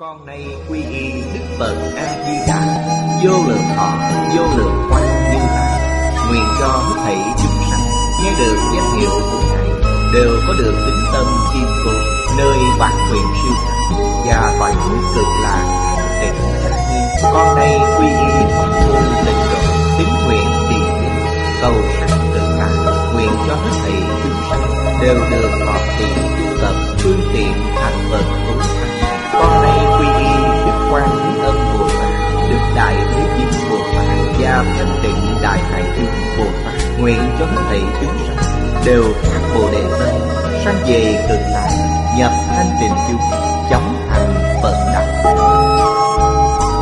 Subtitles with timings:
[0.00, 2.60] Con nay quy y Đức Phật A Di Đà,
[3.22, 3.92] vô lượng thọ,
[4.36, 5.80] vô lượng quang như lai.
[6.28, 7.84] Nguyện cho hết thảy chúng sanh
[8.22, 9.68] nghe được danh hiệu của ngài
[10.14, 11.90] đều có được tính tâm kiên cố,
[12.38, 15.64] nơi bản nguyện siêu thắng và toàn thuyết cực lạc
[16.20, 17.32] tịnh.
[17.32, 19.60] Con nay quy y pháp môn tịnh độ,
[19.98, 21.24] tín nguyện tiền nguyện,
[21.62, 22.94] cầu sanh tự tại.
[23.14, 28.10] Nguyện cho hết thảy chúng sanh đều được thọ thiện tu tập phương tiện thành
[28.10, 28.79] Phật tối
[29.40, 30.32] con nay quy y
[30.66, 32.12] đức quan thế âm bồ tát
[32.50, 34.06] đức đại thế chí bồ tát
[34.40, 39.04] và thanh tịnh đại hải chúng bồ tát nguyện cho hết thảy chúng sanh đều
[39.22, 40.20] phát bồ đề tâm
[40.64, 41.70] sanh về cực lạc
[42.18, 43.20] nhập thanh tịnh chung
[43.70, 45.36] chóng thành phật đạo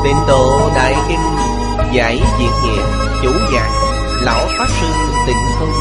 [0.04, 1.38] tịnh độ đại kinh
[1.92, 2.82] giải diệt nghĩa
[3.22, 3.72] chủ giảng,
[4.22, 4.86] lão pháp sư
[5.27, 5.72] tịnh không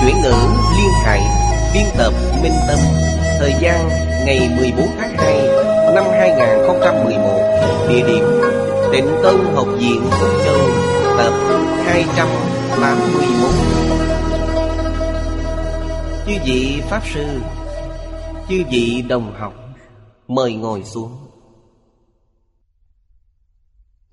[0.00, 0.34] chuyển ngữ
[0.76, 1.20] liên hải
[1.74, 2.12] biên tập
[2.42, 2.78] minh tâm,
[3.38, 3.88] thời gian
[4.26, 5.65] ngày 14 tháng 2
[5.96, 8.24] năm 2011 Địa điểm
[8.92, 10.60] Tịnh Tôn Học viện Phúc Châu,
[11.18, 11.32] Tập
[11.84, 13.50] 281
[16.26, 17.40] Chư vị Pháp Sư,
[18.48, 19.54] Chư vị đồng học,
[20.28, 21.16] Mời ngồi xuống.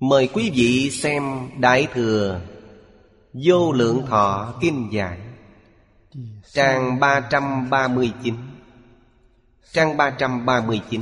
[0.00, 1.22] Mời quý vị xem
[1.58, 2.40] Đại Thừa
[3.32, 5.18] Vô Lượng Thọ Kinh Giải,
[6.52, 8.34] Trang 339
[9.72, 11.00] Trang 339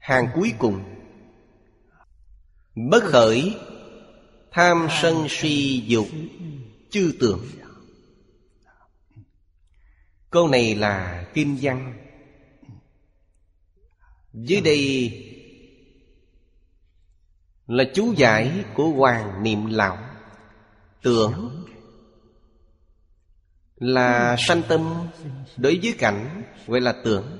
[0.00, 0.84] Hàng cuối cùng.
[2.90, 3.56] Bất khởi,
[4.50, 6.06] Tham sân si dục,
[6.90, 7.46] Chư tưởng
[10.30, 12.06] Câu này là kinh văn.
[14.32, 15.12] Dưới đây
[17.66, 19.98] Là chú giải của Hoàng Niệm Lão.
[21.02, 21.64] Tưởng
[23.76, 25.08] Là sanh tâm
[25.56, 27.39] Đối với cảnh Gọi là tưởng.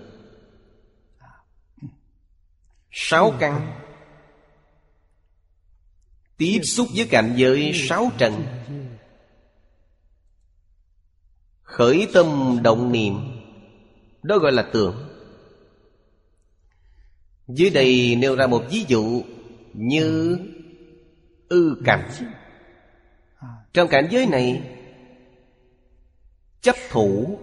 [2.91, 3.81] Sáu căn.
[6.37, 8.33] Tiếp xúc với cảnh giới sáu trần.
[11.63, 13.15] Khởi tâm động niệm.
[14.23, 15.09] Đó gọi là tưởng.
[17.49, 19.23] Dưới đây nêu ra một ví dụ
[19.73, 20.39] Như
[21.49, 22.11] ư cảnh.
[23.73, 24.63] Trong cảnh giới này
[26.61, 27.39] Chấp thủ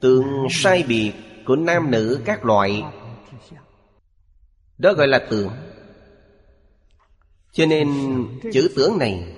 [0.00, 1.12] Tượng sai biệt
[1.46, 2.82] của nam nữ các loại
[4.80, 5.50] đó gọi là tưởng
[7.52, 7.88] Cho nên
[8.52, 9.36] chữ tưởng này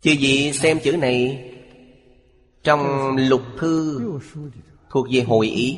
[0.00, 1.50] Chư vị xem chữ này
[2.62, 4.00] Trong lục thư
[4.90, 5.76] Thuộc về hội ý.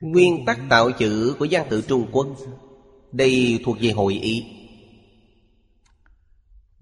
[0.00, 2.26] Nguyên tắc tạo chữ của văn tự Trung Quốc,
[3.12, 4.44] Đây thuộc về hội ý.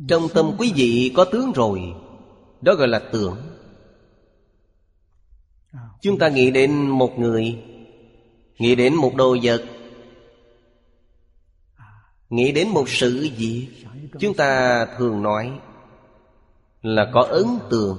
[0.09, 1.81] Trong tâm quý vị có tướng rồi,
[2.61, 3.37] Đó gọi là tưởng
[6.03, 7.59] Chúng ta nghĩ đến một người
[8.59, 9.65] Nghĩ đến một đồ vật.
[12.31, 13.69] Nghĩ đến một sự gì
[14.19, 15.61] Chúng ta thường nói
[16.83, 17.99] Là có ấn tượng.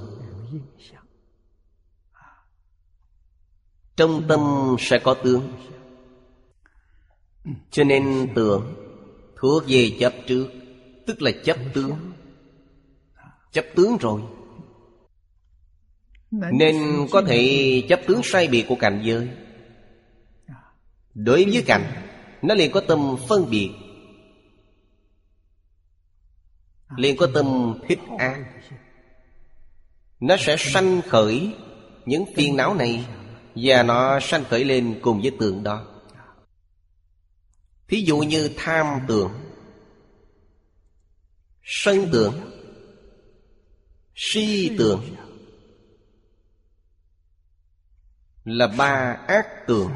[3.96, 4.40] Trong tâm
[4.78, 5.52] sẽ có tướng.
[7.70, 8.74] Cho nên tưởng
[9.36, 10.46] Thuộc về chấp trước,
[11.06, 11.96] Tức là chấp tướng.
[13.52, 14.22] Chấp tướng rồi.
[16.30, 19.28] Nên có thể chấp tướng sai biệt của cảnh giới.
[21.24, 22.06] Đối với cảnh,
[22.42, 23.70] Nó liền có tâm phân biệt.
[26.96, 28.44] Liền có tâm thích an.
[30.20, 31.54] Nó sẽ sanh khởi
[32.06, 33.06] Những phiền não này
[33.54, 35.86] Và nó sanh khởi lên cùng với tượng đó.
[37.88, 39.32] Thí dụ như tham tưởng,
[41.62, 42.34] Sân tưởng,
[44.14, 45.16] Si tưởng
[48.44, 49.90] Là ba ác tưởng.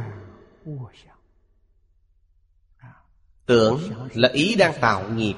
[3.47, 3.81] Tưởng
[4.15, 5.34] là ý đang tạo nghiệp.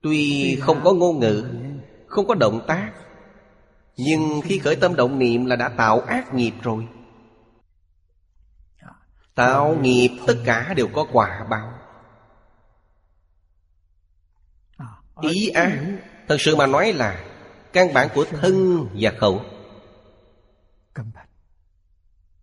[0.00, 1.44] Tuy không có ngôn ngữ,
[2.06, 2.92] Không có động tác,
[3.96, 6.88] Nhưng khi khởi tâm động niệm là đã tạo ác nghiệp rồi.
[9.34, 11.72] Tạo nghiệp tất cả đều có quả báo.
[15.20, 15.78] Ý ác,
[16.28, 17.24] Thật sự mà nói là
[17.72, 19.42] Căn bản của thân và khẩu.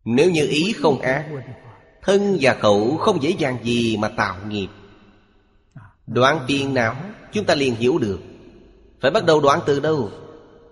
[0.05, 1.25] Nếu như ý không ác
[2.01, 4.67] Thân và khẩu không dễ dàng gì mà tạo nghiệp.
[6.07, 6.95] Đoạn phiền não
[7.33, 8.19] chúng ta liền hiểu được.
[9.01, 10.11] Phải bắt đầu đoạn từ đâu?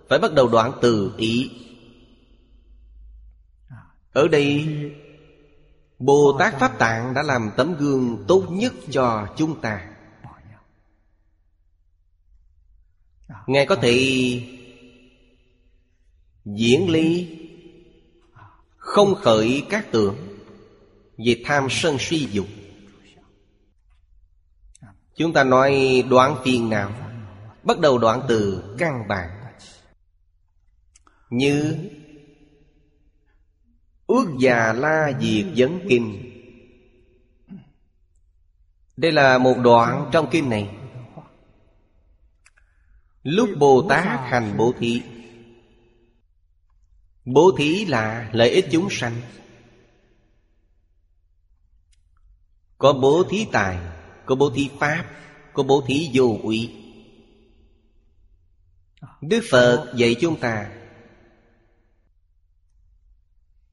[0.08, 1.50] Phải bắt đầu đoạn từ ý.
[4.12, 4.66] Ở đây
[5.98, 9.88] Bồ Tát Pháp Tạng đã làm tấm gương tốt nhất cho chúng ta.
[13.46, 13.94] Ngài có thể
[16.44, 17.38] diễn ly
[18.76, 20.27] Không khởi các tưởng
[21.26, 22.46] về tham sân si dục.
[25.16, 26.92] Chúng ta nói đoạn phiền não
[27.62, 29.30] Bắt đầu đoạn từ căn bản.
[31.30, 31.76] Như
[34.08, 36.32] Ước già la diệt vấn kinh.
[38.96, 40.76] Đây là một đoạn trong kinh này.
[43.22, 45.02] Lúc Bồ Tát hành bố thí.
[47.24, 49.20] Bố thí là lợi ích chúng sanh.
[52.78, 53.78] Có bố thí tài,
[54.26, 55.04] Có bố thí pháp,
[55.52, 56.74] Có bố thí vô úy
[59.20, 60.70] Đức Phật dạy chúng ta,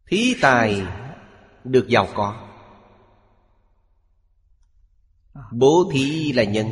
[0.05, 0.81] Thí tài
[1.63, 2.47] được giàu có.
[5.51, 6.67] Bố thí là nhân,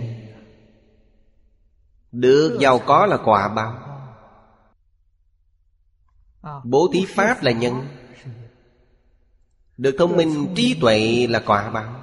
[2.12, 3.80] Được giàu có là quả báo.
[6.64, 7.88] Bố thí pháp là nhân,
[9.78, 12.03] Được thông minh trí tuệ là quả báo.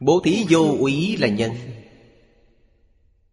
[0.00, 1.52] Bố thí vô úy là nhân.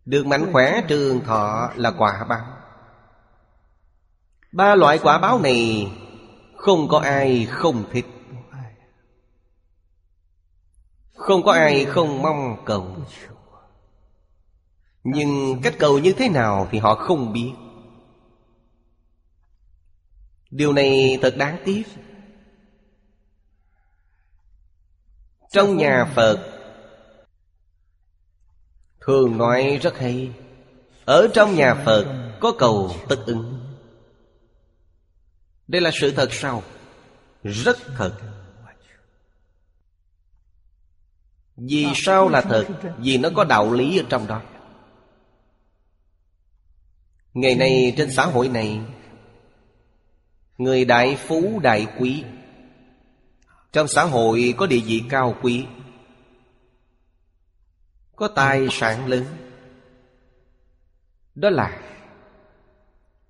[0.05, 2.45] Được mạnh khỏe trường thọ là quả báo.
[4.51, 5.91] Ba loại quả báo này
[6.55, 8.05] Không có ai không thích.
[11.13, 12.95] Không có ai không mong cầu.
[15.03, 17.53] Nhưng cách cầu như thế nào thì họ không biết.
[20.51, 21.83] Điều này thật đáng tiếc.
[25.51, 26.54] Trong nhà Phật
[29.05, 30.31] Thường nói rất hay.
[31.05, 33.59] Ở trong nhà Phật có cầu tất ứng.
[35.67, 36.63] Đây là sự thật sao?
[37.43, 38.17] Rất thật.
[41.55, 42.65] Vì sao là thật?
[42.97, 44.41] Vì nó có đạo lý ở trong đó.
[47.33, 48.79] Ngày nay trên xã hội này,
[50.57, 52.23] Người đại phú đại quý,
[53.71, 55.65] Trong xã hội có địa vị cao quý.
[58.15, 59.25] Có tài sản lớn.
[61.35, 61.81] Đó là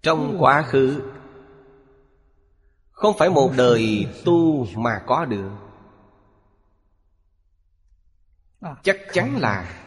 [0.01, 1.11] Trong quá khứ.
[2.91, 5.51] Không phải một đời tu mà có được.
[8.83, 9.81] Chắc chắn là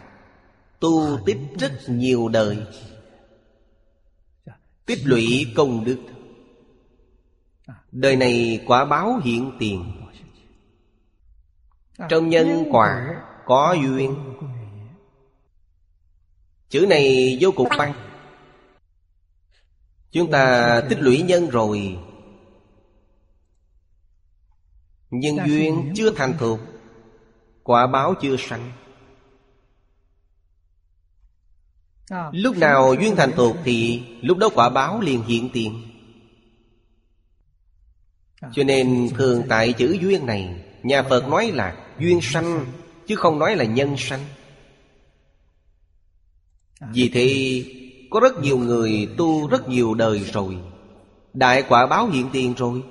[0.80, 2.66] Tu tích rất nhiều đời.
[4.86, 5.98] Tích lũy công đức.
[7.92, 10.02] Đời này quả báo hiện tiền.
[12.08, 14.16] Trong nhân quả có duyên.
[16.68, 17.92] Chữ này vô cùng văn.
[20.10, 21.98] Chúng ta tích lũy nhân rồi.
[25.10, 26.60] Nhưng duyên chưa thành thuộc
[27.62, 28.72] Quả báo chưa sanh.
[32.32, 35.82] Lúc nào duyên thành thuộc thì Lúc đó quả báo liền hiện tiền.
[38.52, 42.66] Cho nên thường tại chữ duyên này Nhà Phật nói là duyên sanh
[43.06, 44.20] Chứ không nói là nhân sanh
[46.80, 47.64] Vì thế
[48.10, 50.56] Có rất nhiều người tu rất nhiều đời rồi
[51.34, 52.82] Đại quả báo hiện tiền rồi.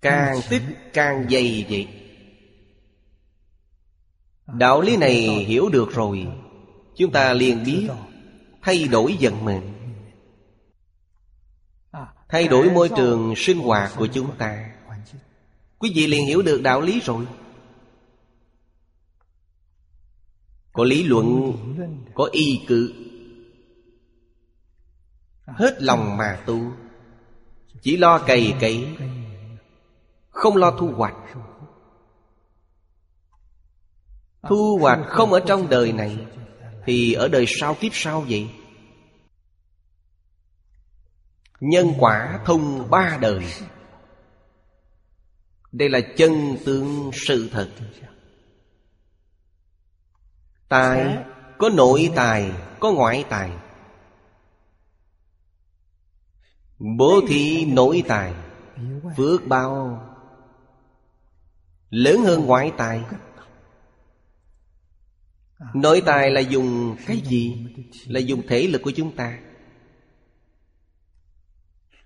[0.00, 0.62] Càng tích
[0.92, 1.88] càng dày vậy.
[4.46, 6.26] Đạo lý này hiểu được rồi
[6.96, 7.88] Chúng ta liền biết
[8.62, 9.62] Thay đổi vận mệnh.
[12.28, 14.70] Thay đổi môi trường sinh hoạt của chúng ta.
[15.78, 17.26] Quý vị liền hiểu được đạo lý rồi
[20.74, 21.52] Có lý luận,
[22.14, 22.94] Có y cự
[25.46, 26.60] Hết lòng mà tu,
[27.82, 28.96] Chỉ lo cày cấy,
[30.30, 31.16] Không lo thu hoạch.
[34.42, 36.26] Thu hoạch không ở trong đời này,
[36.86, 38.50] Thì ở đời sau kiếp sau vậy?
[41.60, 43.44] Nhân quả thông ba đời.
[45.72, 47.68] Đây là chân tướng sự thật.
[50.68, 51.24] Tài
[51.58, 53.50] Có nội tài Có ngoại tài.
[56.78, 58.34] Bố thí nội tài
[59.16, 60.00] Phước bao?
[61.90, 63.00] Lớn hơn ngoại tài.
[65.74, 67.66] Nội tài là dùng cái gì?
[68.06, 69.38] Là dùng thể lực của chúng ta.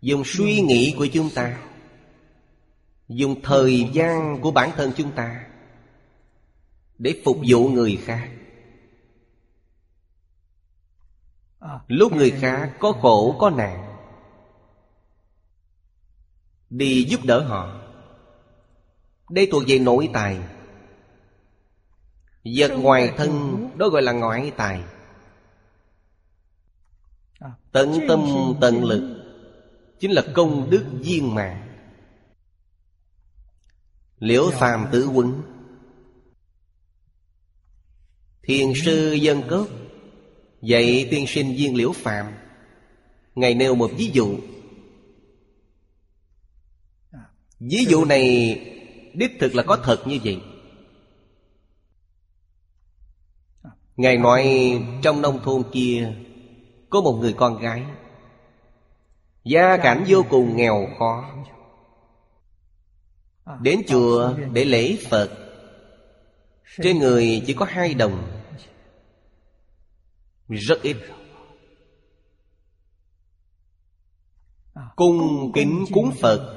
[0.00, 1.58] Dùng suy nghĩ của chúng ta.
[3.08, 5.46] dùng thời gian của bản thân chúng ta
[6.98, 8.30] để phục vụ người khác
[11.88, 13.96] lúc người khác có khổ có nạn.
[16.70, 17.80] Đi giúp đỡ họ.
[19.30, 20.38] Đây thuộc về nội tài.
[22.56, 23.30] Vật ngoài thân
[23.76, 24.82] đó gọi là ngoại tài.
[27.72, 28.20] Tận tâm
[28.60, 29.24] tận lực.
[30.00, 31.68] Chính là công đức viên mạng
[34.18, 35.42] Liễu phàm tử quấn
[38.42, 39.66] Thiền sư dân cốt
[40.62, 42.26] Dạy tiên sinh viên liễu phạm
[43.34, 44.38] Ngài nêu một ví dụ.
[47.60, 48.54] Ví dụ này
[49.14, 50.40] Đích thực là có thật như vậy.
[53.96, 54.72] Ngài nói
[55.02, 56.12] trong nông thôn kia
[56.90, 57.84] Có một người con gái,
[59.44, 61.24] Gia cảnh vô cùng nghèo khó.
[63.60, 65.30] Đến chùa để lễ Phật.
[66.82, 68.37] Trên người chỉ có hai đồng.
[70.48, 70.96] Rất ít.
[74.96, 76.54] Cung kính cúng Phật.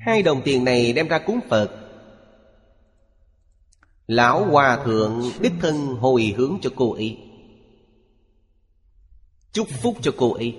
[0.00, 1.70] Hai đồng tiền này đem ra cúng Phật.
[4.06, 7.18] Lão Hòa Thượng đích thân hồi hướng cho cô ấy.
[9.52, 10.58] Chúc phúc cho cô ấy.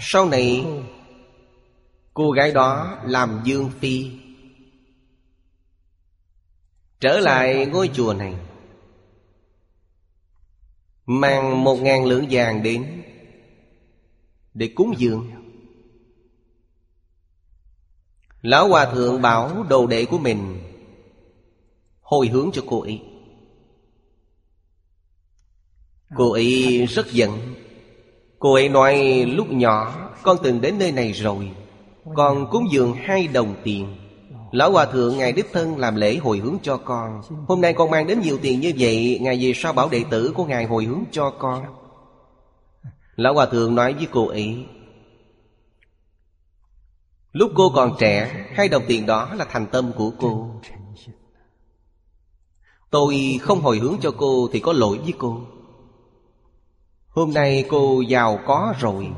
[0.00, 0.64] Sau này
[2.14, 2.30] Cô.
[2.30, 4.10] gái đó làm dương phi
[7.02, 8.34] Trở lại ngôi chùa này.
[11.06, 13.02] Mang một ngàn lượng vàng đến
[14.54, 15.30] Để cúng dường.
[18.42, 20.58] Lão Hòa Thượng bảo đồ đệ của mình
[22.00, 23.02] Hồi hướng cho cô ấy.
[26.16, 27.54] Cô ấy rất giận.
[28.38, 31.50] Cô ấy nói lúc nhỏ Con từng đến nơi này rồi
[32.14, 34.01] Con cúng dường hai đồng tiền
[34.52, 37.22] Lão Hòa Thượng, Ngài Đích Thân làm lễ hồi hướng cho con.
[37.48, 40.32] Hôm nay con mang đến nhiều tiền như vậy, Ngài về sao bảo đệ tử
[40.36, 41.64] của Ngài hồi hướng cho con?
[43.16, 44.66] Lão Hòa Thượng nói với cô ấy,
[47.32, 50.60] Lúc cô còn trẻ, Hai đồng tiền đó là thành tâm của cô.
[52.90, 55.40] Tôi không hồi hướng cho cô Thì có lỗi với cô.
[57.08, 59.08] Hôm nay cô giàu có rồi.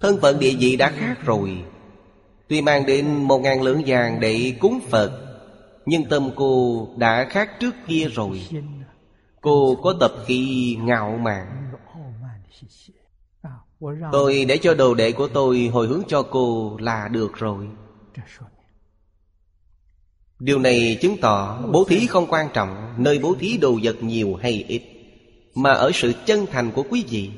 [0.00, 1.64] Thân phận địa vị đã khác rồi.
[2.48, 5.20] Tuy mang đến một ngàn lượng vàng để cúng Phật,
[5.86, 8.40] Nhưng tâm cô đã khác trước kia rồi.
[9.40, 11.70] Cô có tập khí ngạo mạn.
[14.12, 17.68] Tôi để cho đồ đệ của tôi hồi hướng cho cô là được rồi.
[20.38, 24.34] Điều này chứng tỏ bố thí không quan trọng Nơi bố thí đồ vật nhiều
[24.34, 24.82] hay ít,
[25.54, 27.30] Mà ở sự chân thành của quý vị.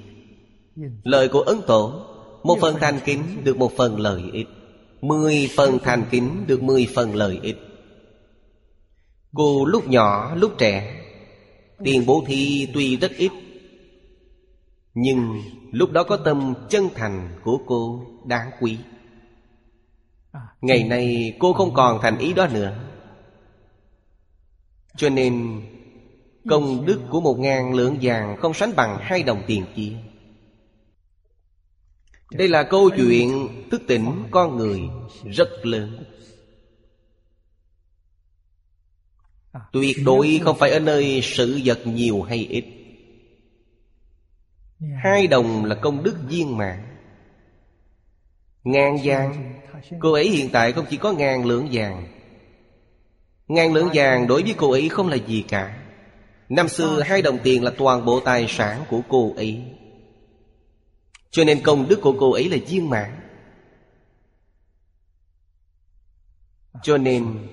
[1.03, 2.07] Lời của Ấn Tổ,
[2.43, 4.49] Một phần thành kính được một phần lợi ích.
[5.07, 7.57] Mười phần thành kính được mười phần lợi ích.
[9.35, 11.03] Cô lúc nhỏ, lúc trẻ,
[11.85, 13.31] Tiền bố thí tuy rất ít,
[14.95, 18.79] Nhưng lúc đó có tâm chân thành của cô đáng quý.
[20.61, 22.77] Ngày nay cô không còn thành ý đó nữa.
[24.97, 25.63] Cho nên
[26.51, 29.93] Công đức của một ngàn lượng vàng Không sánh bằng hai đồng tiền kia.
[32.31, 34.81] Đây là câu chuyện thức tỉnh con người
[35.31, 36.05] rất lớn.
[39.73, 42.65] Tuyệt đối không phải ở nơi sự vật nhiều hay ít.
[45.03, 46.97] Hai đồng là công đức viên mạng
[48.65, 49.61] Ngàn vàng,
[50.01, 52.07] Cô ấy hiện tại không chỉ có ngàn lượng vàng.
[53.49, 55.77] Ngàn lượng vàng đối với cô ấy không là gì cả.
[56.49, 59.65] Năm xưa hai đồng tiền là toàn bộ tài sản của cô ấy.
[61.31, 63.21] Cho nên công đức của cô ấy là viên mãn.
[66.83, 67.49] Cho nên,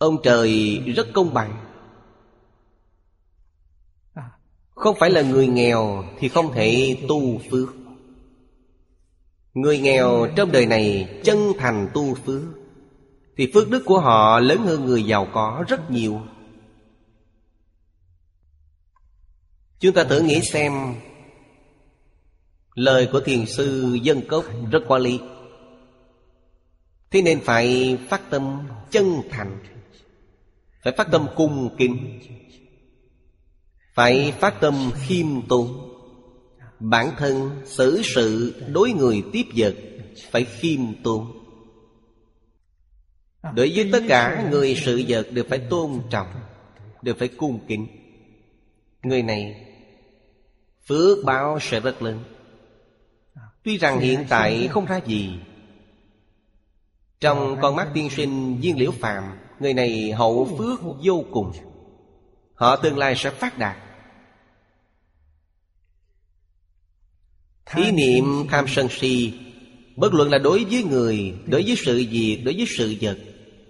[0.00, 1.66] Ông trời rất công bằng.
[4.70, 7.68] Không phải là người nghèo Thì không thể tu phước.
[9.54, 12.42] Người nghèo trong đời này chân thành tu phước.
[13.36, 16.20] Thì phước đức của họ lớn hơn người giàu có rất nhiều.
[19.78, 20.72] Chúng ta thử nghĩ xem
[22.74, 25.20] Lời của thiền sư dân cốc rất có lý.
[27.10, 29.58] Thế nên phải phát tâm chân thành,
[30.82, 32.20] Phải phát tâm cung kính,
[33.94, 35.86] Phải phát tâm khiêm tốn.
[36.80, 39.74] Bản thân xử sự đối người tiếp vật
[40.30, 41.26] Phải khiêm tốn.
[43.54, 46.28] Đối với tất cả người sự vật đều phải tôn trọng,
[47.02, 47.86] Đều phải cung kính.
[49.02, 49.66] Người này
[50.86, 52.24] Phước báo sẽ rất lớn.
[53.62, 55.38] Tuy rằng hiện tại không ra gì
[57.20, 61.52] Trong con mắt tiên sinh viên liễu phạm Người này hậu phước vô cùng.
[62.54, 63.76] Họ tương lai sẽ phát đạt.
[67.76, 69.40] Ý niệm tham sân si
[69.96, 73.18] Bất luận là đối với người Đối với sự việc Đối với sự vật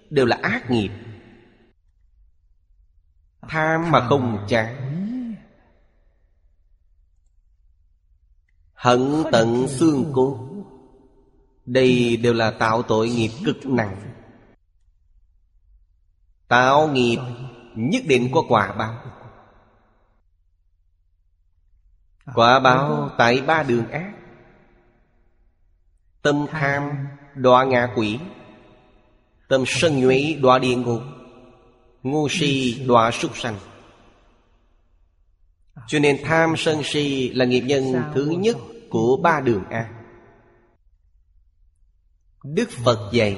[0.09, 0.89] Đều là ác nghiệp.
[3.41, 4.90] Tham mà không chán
[8.81, 10.37] Hận tận xương cốt
[11.65, 14.01] Đây đều là tạo tội nghiệp cực nặng.
[16.47, 17.17] Tạo nghiệp
[17.75, 18.95] nhất định có quả báo.
[22.35, 24.13] Quả báo tại ba đường ác.
[26.21, 28.19] Tâm tham đọa ngạ quỷ.
[29.47, 31.01] Tâm sân nhuế đọa địa ngục.
[32.03, 33.55] Ngu si đọa súc sanh
[35.87, 38.57] Cho nên tham sân si là nghiệp nhân thứ nhất
[38.89, 39.89] của ba đường ác
[42.43, 43.37] Đức Phật dạy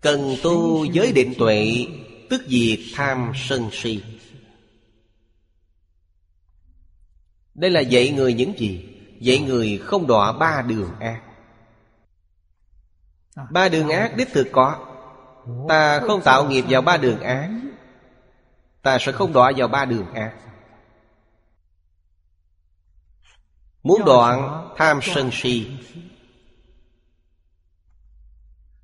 [0.00, 1.86] Cần tu giới định tuệ
[2.30, 4.02] Tức diệt tham sân si.
[7.54, 8.88] Đây là dạy người những gì?
[9.20, 11.22] Dạy người không đọa ba đường ác
[13.50, 14.86] Ba đường ác đích thực có.
[15.68, 17.50] Ta không tạo nghiệp vào ba đường ác
[18.82, 20.32] Ta sẽ không đọa vào ba đường ác
[23.86, 25.66] Muốn đoạn tham sân si.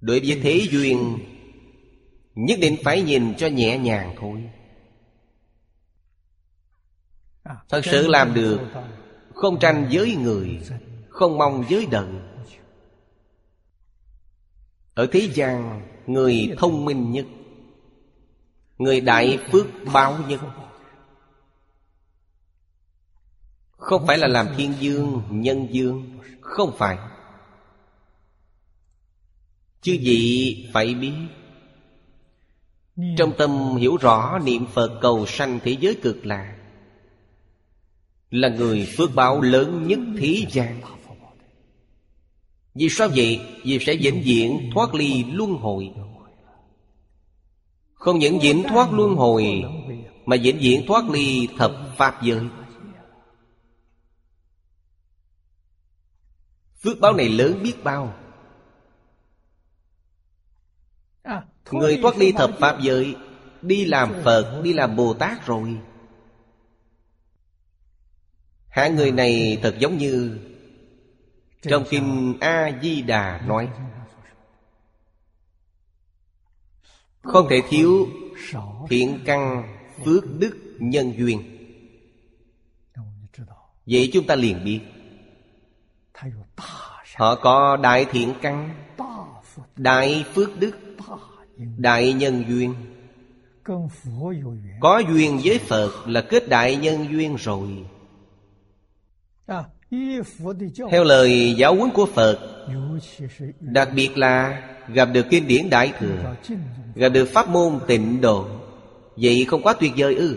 [0.01, 1.19] Đối với thế duyên
[2.35, 4.51] Nhất định phải nhìn cho nhẹ nhàng thôi.
[7.69, 8.61] Thật sự làm được
[9.35, 10.61] Không tranh với người
[11.09, 12.09] Không mong với đời.
[14.95, 17.27] Ở thế gian Người thông minh nhất
[18.79, 20.41] Người đại phước báo nhất
[23.83, 26.19] Không phải là làm thiên dương, nhân dương.
[26.41, 26.99] Không phải.
[29.81, 31.13] Chứ gì phải biết?
[33.19, 36.57] Trong tâm hiểu rõ niệm Phật cầu sanh thế giới cực lạc
[38.31, 40.81] Là người phước báo lớn nhất thế gian.
[42.75, 43.41] Vì sao vậy?
[43.65, 45.91] Vì sẽ vĩnh viễn thoát ly luân hồi.
[47.95, 49.63] Không những vĩnh thoát luân hồi
[50.27, 52.41] Mà vĩnh viễn thoát ly thập Pháp giới.
[56.83, 58.15] Phước báo này lớn biết bao.
[61.71, 63.17] Người thoát ly thập Pháp giới
[63.63, 65.79] Đi làm Phật, đi làm Bồ Tát rồi.
[68.69, 70.39] Hạ người này thật giống như
[71.63, 73.69] Trong Kinh A-di-đà nói.
[77.23, 78.09] Không thể thiếu
[78.89, 81.59] thiện căn phước đức nhân duyên.
[83.87, 84.81] Vậy chúng ta liền biết
[87.17, 88.71] Họ có đại thiện căn,
[89.77, 90.77] Đại phước đức,
[91.77, 92.75] Đại nhân duyên.
[94.81, 97.69] Có duyên với Phật là kết đại nhân duyên rồi.
[100.91, 102.67] Theo lời giáo huấn của Phật,
[103.61, 106.35] Đặc biệt là gặp được kinh điển Đại Thừa,
[106.95, 108.47] Gặp được pháp môn tịnh độ,
[109.17, 110.37] Vậy không quá tuyệt vời ư?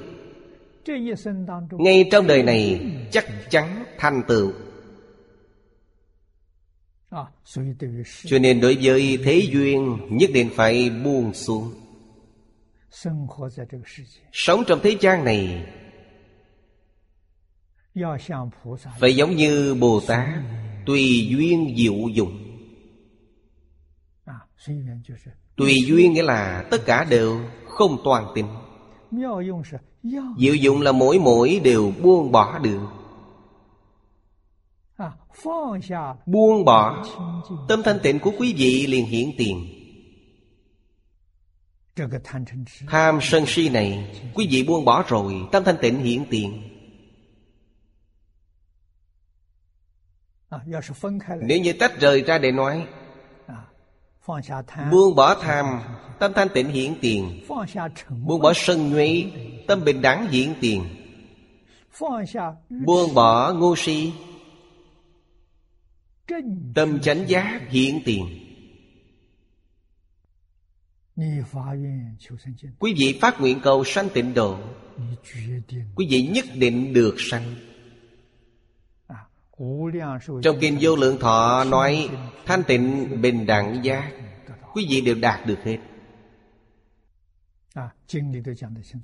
[1.72, 4.52] Ngay trong đời này chắc chắn thành tựu
[8.26, 11.74] cho nên đối với thế duyên nhất định phải buông xuống.
[14.32, 15.66] Sống trong thế gian này
[19.00, 20.30] phải giống như bồ tát
[20.86, 22.42] tùy duyên diệu dụng.
[25.56, 28.46] Tùy duyên nghĩa là tất cả đều không toàn tình
[30.38, 32.80] diệu dụng là mỗi mỗi đều buông bỏ được
[36.26, 37.06] Buông bỏ.
[37.68, 39.68] Tâm thanh tịnh của quý vị liền hiển tiền.
[42.88, 46.62] Tham sân si này Quý vị buông bỏ rồi Tâm thanh tịnh hiển tiền.
[51.42, 52.88] Nếu như tách rời ra để nói
[54.92, 55.80] Buông bỏ tham
[56.20, 57.46] Tâm thanh tịnh hiển tiền.
[58.26, 59.24] Buông bỏ sân nhuế
[59.68, 60.86] Tâm bình đẳng hiển tiền.
[62.70, 64.14] Buông bỏ ngu si
[66.76, 68.26] Tâm chánh giác hiện tiền.
[72.80, 74.58] Quý vị phát nguyện cầu sanh tịnh độ.
[75.96, 77.56] Quý vị nhất định được sanh.
[80.44, 82.10] Trong kinh vô lượng thọ nói
[82.46, 84.12] Thanh tịnh bình đẳng giác.
[84.74, 85.78] Quý vị đều đạt được hết.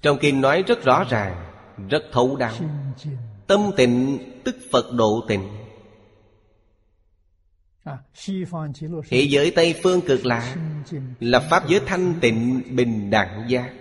[0.02, 1.54] Trong kinh nói rất rõ ràng
[1.90, 2.54] Rất thấu đáo.
[3.48, 5.61] Tâm tịnh tức Phật độ tịnh
[9.10, 10.56] Thế giới Tây Phương cực lạ
[11.20, 13.74] Là Pháp giới thanh tịnh bình đẳng giác.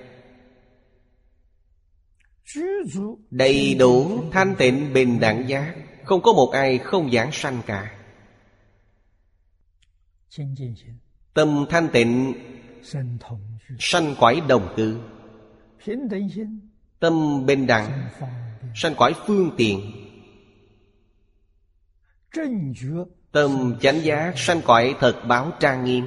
[3.30, 7.96] Đầy đủ thanh tịnh bình đẳng giác Không có một ai không giảng sanh cả.
[11.34, 12.34] Tâm thanh tịnh
[13.78, 15.00] Sanh quải đồng cư.
[16.98, 18.10] Tâm bình đẳng
[18.74, 19.80] Sanh quải phương tiện
[23.32, 26.06] Tâm chánh giác sanh cõi thật báo trang nghiêm.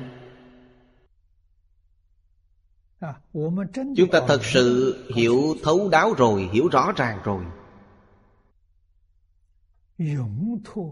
[3.97, 7.43] Chúng ta thật sự hiểu thấu đáo rồi Hiểu rõ ràng rồi.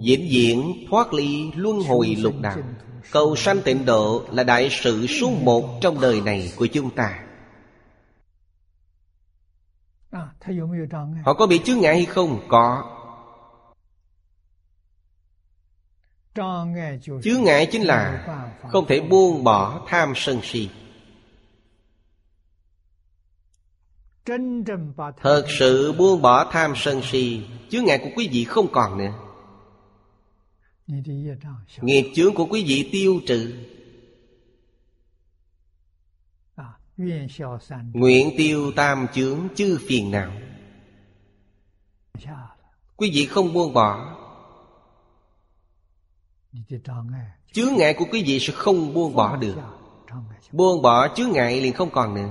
[0.02, 2.58] Diễn diễn thoát ly luân hồi lục đạo.
[3.12, 7.28] Cầu sanh tịnh độ là đại sự số một trong đời này của chúng ta.
[11.24, 12.40] Họ có bị chướng ngại hay không?
[12.48, 12.98] Có.
[17.24, 18.28] chướng ngại chính là
[18.70, 20.70] không thể buông bỏ tham sân si.
[25.18, 29.14] Thật sự buông bỏ tham sân si chướng ngại của quý vị không còn nữa.
[31.82, 33.54] Nghiệp chướng của quý vị tiêu trừ.
[37.94, 40.32] Nguyện tiêu tam chướng chư phiền não
[43.02, 44.18] quý vị không buông bỏ
[47.54, 49.56] chướng ngại của quý vị sẽ không buông bỏ được.
[50.52, 52.30] buông bỏ chướng ngại liền không còn nữa.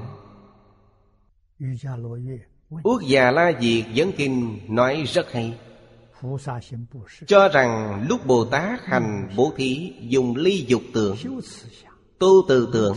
[2.83, 5.59] Ước già la diệt dẫn kinh nói rất hay.
[7.26, 11.16] Cho rằng lúc Bồ Tát hành bố thí Dùng ly dục tượng
[12.18, 12.96] Tu từ tượng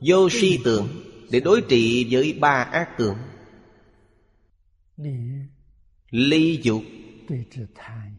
[0.00, 0.88] Vô si tượng
[1.30, 3.16] Để đối trị với ba ác tượng.
[6.10, 6.82] Ly dục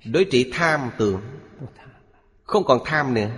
[0.06, 1.22] Đối trị tham tượng.
[2.46, 3.32] Không còn tham nữa.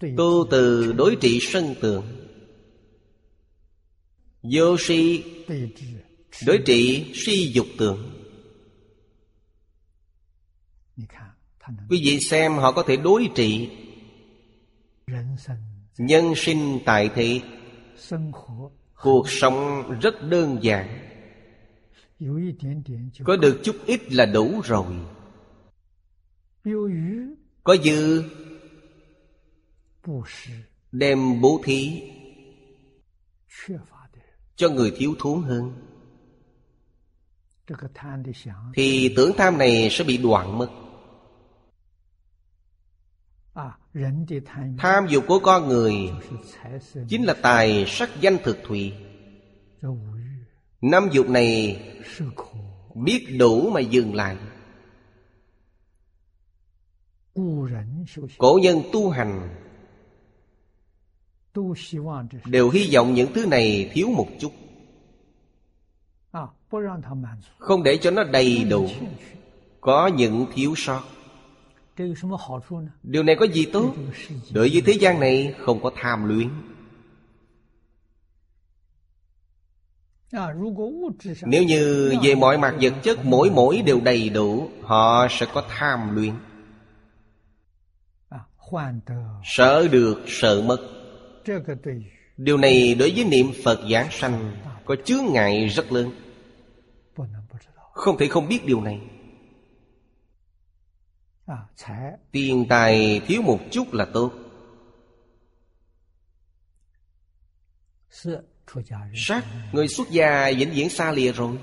[0.00, 2.04] Tu từ đối trị sân tượng
[4.42, 5.24] Vô si
[6.46, 8.14] Đối trị suy dục tượng
[11.90, 13.70] Quý vị xem họ có thể đối trị
[15.98, 17.42] Nhân sinh tại thị
[19.02, 21.08] Cuộc sống rất đơn giản.
[23.24, 24.86] Có được chút ít là đủ rồi
[27.64, 28.24] có dư.
[30.92, 32.02] đem bố thí.
[34.56, 35.72] cho người thiếu thốn hơn.
[38.74, 40.68] thì tưởng tham này sẽ bị đoạn mất.
[44.78, 45.94] tham dục của con người
[47.08, 48.92] chính là tài sắc danh thực thụy
[50.80, 51.82] năm dục này
[52.94, 54.36] biết đủ mà dừng lại
[58.38, 59.48] cổ nhân tu hành.
[62.46, 64.52] Đều hy vọng những thứ này thiếu một chút.
[67.58, 68.88] không để cho nó đầy đủ.
[69.80, 71.02] có những thiếu sót.
[73.02, 73.94] điều này có gì tốt?
[74.52, 76.48] Đối với thế gian này không có tham luyến.
[81.42, 85.64] Nếu như về mọi mặt vật chất mỗi mỗi đều đầy đủ họ sẽ có
[85.68, 86.34] tham luyến.
[89.44, 90.78] Sợ được sợ mất.
[92.36, 96.10] Điều này đối với niệm Phật giảng sanh Có chướng ngại rất lớn.
[97.92, 99.00] Không thể không biết điều này.
[102.30, 104.32] Tiền tài thiếu một chút là tốt.
[109.14, 111.58] Sắc người xuất gia vĩnh viễn xa lìa rồi.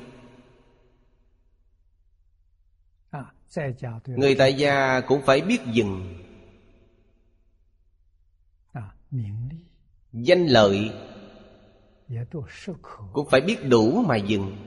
[4.06, 6.25] Người tại gia cũng phải biết dừng
[10.14, 10.92] danh lợi
[13.14, 14.58] cũng phải biết đủ mà dừng.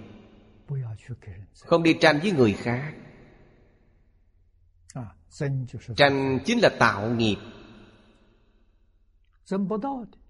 [1.55, 2.95] Không đi tranh với người khác.
[5.97, 7.37] Tranh chính là tạo nghiệp.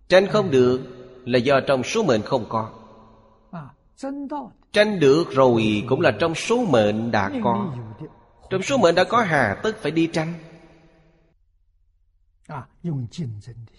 [0.09, 0.81] Tranh không được
[1.25, 2.73] là do trong số mệnh không có.
[4.73, 7.75] Tranh được rồi cũng là trong số mệnh đã có.
[8.51, 10.35] trong số mệnh đã có hà tức phải đi tranh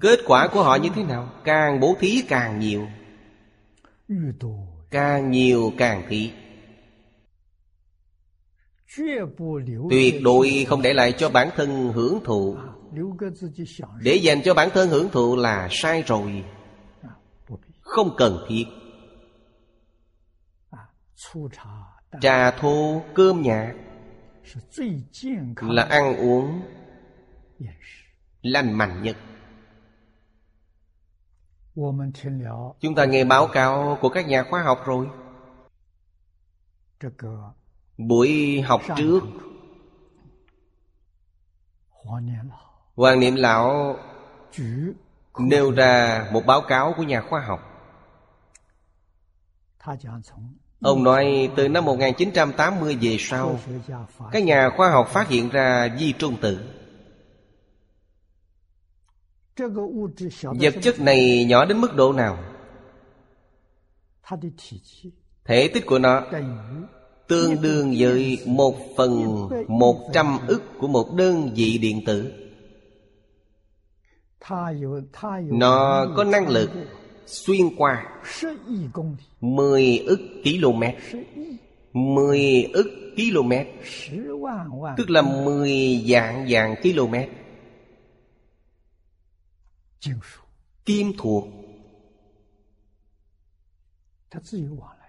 [0.00, 1.32] Kết quả của họ như thế nào?
[1.44, 2.86] Càng bố thí càng nhiều.
[4.90, 6.30] Càng nhiều càng thí.
[9.90, 12.56] Tuyệt đối không để lại cho bản thân hưởng thụ
[14.02, 16.44] Để dành cho bản thân hưởng thụ là sai rồi.
[17.80, 18.64] Không cần thiết.
[22.20, 23.76] Trà thô, cơm nhạt
[25.60, 26.62] Là ăn uống
[28.42, 29.16] Lành mạnh nhất.
[32.80, 35.06] Chúng ta nghe báo cáo của các nhà khoa học rồi.
[37.98, 39.20] Buổi học trước
[42.98, 43.96] Hoàng Niệm Lão
[45.38, 47.60] nêu ra một báo cáo của nhà khoa học.
[50.80, 53.58] Ông nói từ năm 1980 về sau
[54.32, 56.58] Các nhà khoa học phát hiện ra di trung tử.
[60.42, 62.38] Vật chất này nhỏ đến mức độ nào?
[65.44, 66.22] Thể tích của nó
[67.28, 69.12] Tương đương với một phần
[69.68, 72.47] một trăm ức của một đơn vị điện tử
[75.50, 76.70] Nó có năng lực
[77.26, 78.22] xuyên qua
[79.40, 80.82] mười ức km
[81.92, 83.52] mười ức km
[84.96, 87.14] Tức là mười dạng dạng km
[90.84, 91.44] Kim thuộc.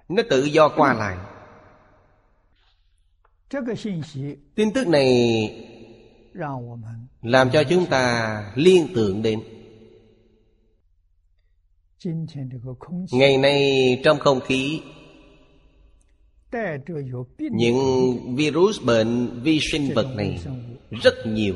[0.09, 1.17] Nó tự do qua lại.
[4.55, 5.09] Tin tức này
[7.21, 9.39] làm cho chúng ta liên tưởng đến.
[13.11, 14.81] Ngày nay trong không khí,
[17.51, 17.75] Những
[18.35, 20.39] virus bệnh vi sinh vật này
[21.03, 21.55] Rất nhiều.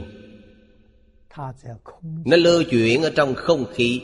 [2.26, 4.02] Nó lưu chuyển ở trong không khí.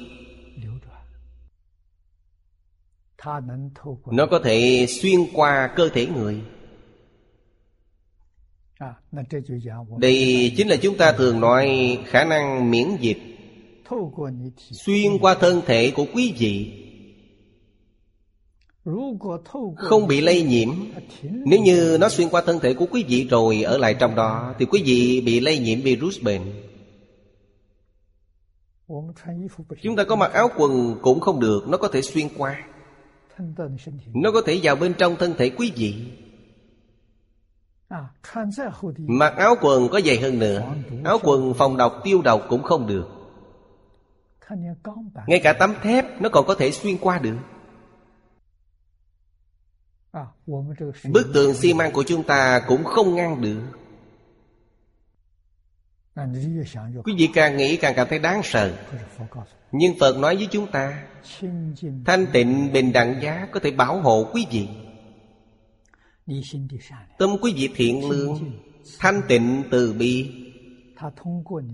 [4.12, 6.41] Nó có thể xuyên qua cơ thể người
[9.97, 13.17] đây chính là chúng ta thường nói khả năng miễn dịch.
[14.57, 16.85] Xuyên qua thân thể của quý vị.
[19.77, 20.69] Không bị lây nhiễm.
[21.21, 24.55] Nếu như nó xuyên qua thân thể của quý vị rồi Ở lại trong đó
[24.59, 26.41] Thì quý vị bị lây nhiễm virus bệnh.
[29.81, 32.65] Chúng ta có mặc áo quần cũng không được Nó có thể xuyên qua.
[34.13, 35.95] Nó có thể vào bên trong thân thể quý vị
[38.97, 40.75] Mặc áo quần có dày hơn nữa.
[41.04, 43.08] Áo quần phòng độc tiêu độc cũng không được.
[45.28, 47.38] Ngay cả tấm thép nó còn có thể xuyên qua được.
[51.13, 53.62] Bức tường xi măng của chúng ta cũng không ngăn được.
[57.04, 58.73] Quý vị càng nghĩ càng cảm thấy đáng sợ.
[59.71, 61.04] Nhưng Phật nói với chúng ta
[62.06, 64.69] Thanh tịnh bình đẳng giá có thể bảo hộ quý vị
[67.17, 68.51] Tâm quý vị thiện lương
[68.99, 70.31] Thanh tịnh từ bi.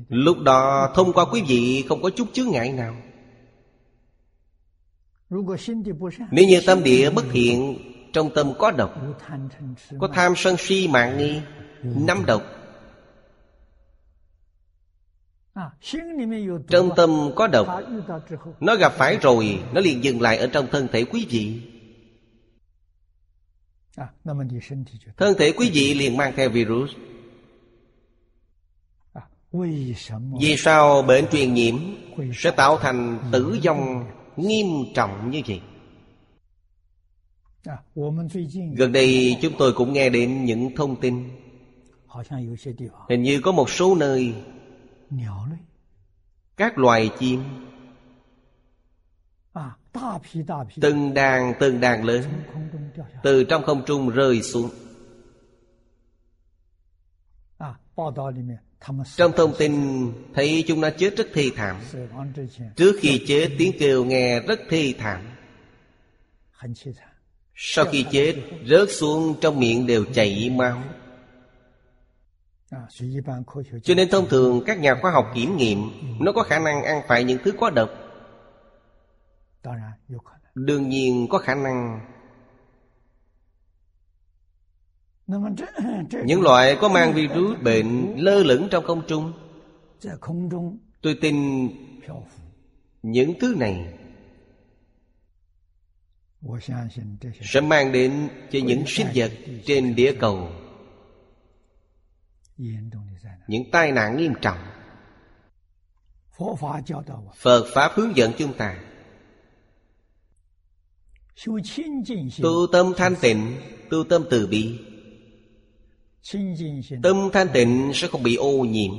[0.10, 2.96] Lúc đó thông qua quý vị không có chút chướng ngại nào.
[6.32, 7.78] Nếu như tâm địa bất thiện
[8.14, 8.96] Trong tâm có độc
[10.00, 11.42] Có tham sân si mạng nghi
[11.84, 12.44] Năm độc
[16.68, 17.68] Trong tâm có độc.
[18.60, 21.62] Nó gặp phải rồi Nó liền dừng lại ở trong thân thể quý vị
[25.18, 26.92] Thân thể quý vị liền mang theo virus.
[30.40, 31.76] Vì sao bệnh truyền nhiễm
[32.36, 34.06] Sẽ tạo thành tử vong
[34.36, 35.62] nghiêm trọng như vậy?
[38.76, 41.30] Gần đây chúng tôi cũng nghe đến những thông tin.
[43.10, 44.34] Hình như có một số nơi
[46.58, 47.44] Các loài chim
[50.82, 52.24] Từng đàn từng đàn lớn.
[53.24, 54.70] Từ trong không trung rơi xuống.
[59.16, 59.74] Trong thông tin
[60.34, 61.82] thấy chúng nó chết rất thê thảm.
[62.76, 65.22] Trước khi chết tiếng kêu nghe rất thê thảm.
[67.56, 70.84] Sau khi chết rớt xuống trong miệng đều chảy máu.
[73.84, 77.02] Cho nên thông thường các nhà khoa học kiểm nghiệm Nó có khả năng ăn
[77.08, 78.05] phải những thứ có độc
[80.56, 82.08] đương nhiên có khả năng.
[86.26, 89.34] những loại có mang virus bệnh lơ lửng trong không trung.
[91.02, 91.70] tôi tin
[93.04, 93.94] những thứ này
[97.42, 99.32] sẽ mang đến cho những sinh vật
[99.66, 100.50] trên địa cầu.
[103.48, 104.58] những tai nạn nghiêm trọng.
[107.36, 108.95] Phật pháp hướng dẫn chúng ta
[112.42, 113.56] tu tâm thanh tịnh
[113.90, 114.80] tu tâm từ bi.
[117.04, 118.92] Tâm thanh tịnh sẽ không bị ô nhiễm.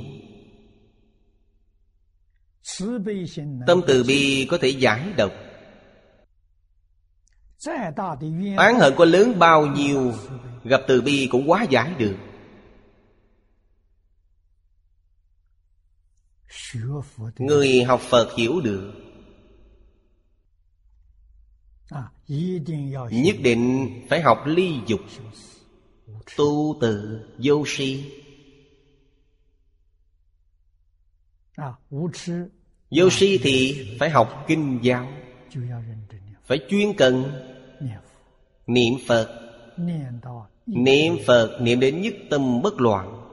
[3.67, 5.31] tâm từ bi có thể giải độc.
[8.57, 10.13] Án hận có lớn bao nhiêu
[10.63, 12.15] gặp từ bi cũng quá giải được.
[17.37, 18.93] Người học phật hiểu được
[23.11, 25.01] nhất định phải học ly dục
[26.37, 28.11] tu từ vô si.
[32.91, 35.07] Vô si thì phải học kinh giáo
[36.47, 37.43] phải chuyên cần
[38.67, 39.27] niệm phật.
[40.65, 43.23] Niệm phật niệm đến nhất tâm bất loạn.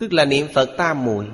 [0.00, 1.26] Tức là niệm phật tam muội.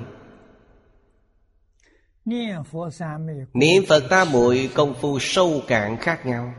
[3.53, 6.53] Niệm Phật tam muội công phu sâu cạn khác nhau.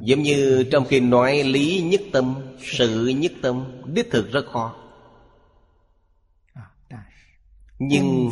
[0.00, 4.76] Giống như trong khi nói lý nhất tâm Sự nhất tâm Đích thực rất khó.
[7.78, 8.30] Nhưng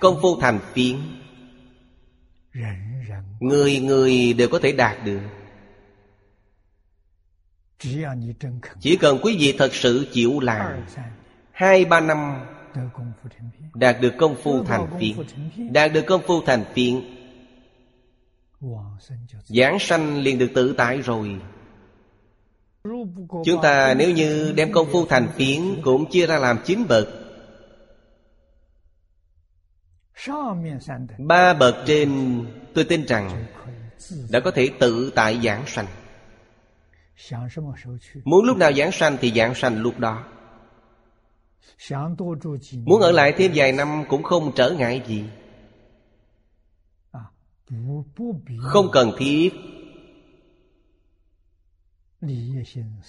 [0.00, 0.96] công phu thành phiến
[3.40, 5.20] Người người đều có thể đạt được.
[8.80, 10.84] Chỉ cần quý vị thật sự chịu làm
[11.58, 12.46] hai ba năm
[13.74, 15.16] đạt được công phu thành tiện
[15.72, 17.14] đạt được công phu thành tiện
[19.44, 21.40] giảng sanh liền được tự tại rồi.
[23.44, 27.08] Chúng ta nếu như đem công phu thành tiện cũng chia ra làm chín bậc.
[31.18, 32.40] Ba bậc trên
[32.74, 33.44] tôi tin rằng
[34.30, 35.86] đã có thể tự tại giảng sanh.
[38.24, 40.24] Muốn lúc nào giảng sanh thì giảng sanh lúc đó.
[42.84, 45.24] Muốn ở lại thêm vài năm cũng không trở ngại gì.
[48.58, 49.50] Không cần thiết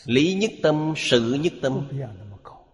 [0.05, 1.87] Lý nhất tâm, sự nhất tâm.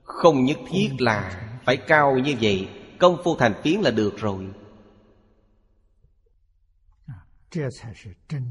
[0.04, 2.68] Không nhất thiết là phải cao như vậy.
[3.00, 4.48] Công phu thành tiếng là được rồi.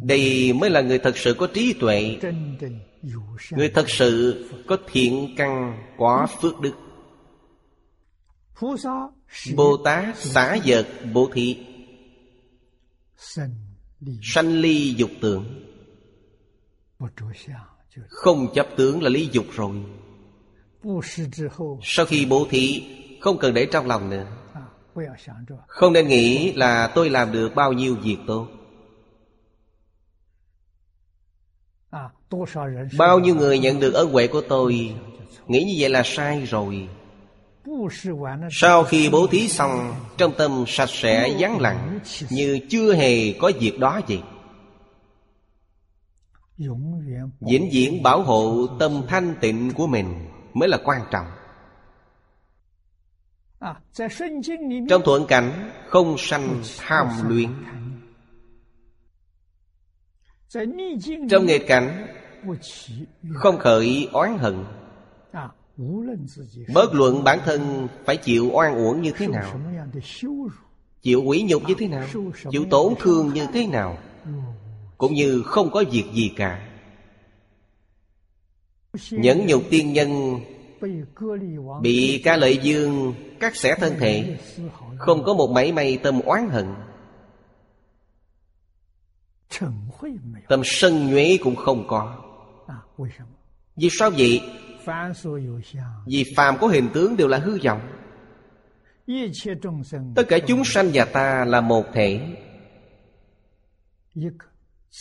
[0.03, 2.19] Đây mới là người thật sự có trí tuệ.
[3.51, 6.73] Người thật sự có thiện căn Quá phước đức.
[9.57, 11.67] Bồ Tát xả vật bố thị
[14.23, 15.11] Sanh ly dục.
[15.21, 15.65] Tưởng.
[18.09, 19.77] Không chấp tướng là lý dục rồi.
[21.83, 24.27] Sau khi bố thị Không cần để trong lòng nữa.
[25.67, 28.49] Không nên nghĩ là tôi làm được bao nhiêu việc tốt.
[32.99, 34.95] Bao nhiêu người nhận được ơn huệ của tôi
[35.47, 36.89] Nghĩ như vậy là sai rồi.
[38.51, 42.01] Sau khi bố thí xong, Trong tâm sạch sẽ vắng lặng,
[42.31, 44.21] Như chưa hề có việc đó gì
[47.41, 51.27] Vĩnh viễn bảo hộ tâm thanh tịnh của mình Mới là quan trọng.
[54.89, 57.51] Trong thuận cảnh, Không sanh tham luyện
[61.31, 62.07] Trong nghịch cảnh,
[63.35, 64.65] Không khởi oán hận.
[66.75, 69.61] Bớt luận bản thân phải chịu oan uổng như thế nào?
[71.03, 72.09] Chịu quỷ nhục như thế nào?
[72.51, 73.99] Chịu tổn thương như thế nào?
[74.99, 76.69] Cũng như không có việc gì cả.
[79.11, 80.41] Nhẫn nhục tiên nhân
[81.83, 84.39] Bị ca lợi dương cắt xẻ thân thể
[84.99, 86.67] Không có một mảy may tâm oán hận.
[90.49, 92.17] Tâm sân nhuế cũng không có.
[93.77, 94.41] Vì sao vậy?
[96.07, 97.81] Vì phàm có hình tướng đều là hư vọng.
[100.15, 102.21] Tất cả chúng sanh và ta là một thể.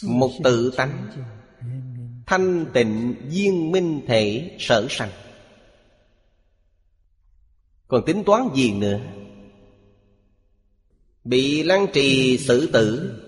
[0.03, 1.07] Một tự tánh.
[2.25, 5.09] Thanh tịnh viên minh thể sở sanh.
[7.87, 8.99] Còn tính toán gì nữa.
[11.23, 13.19] Bị lăng trì xử tử.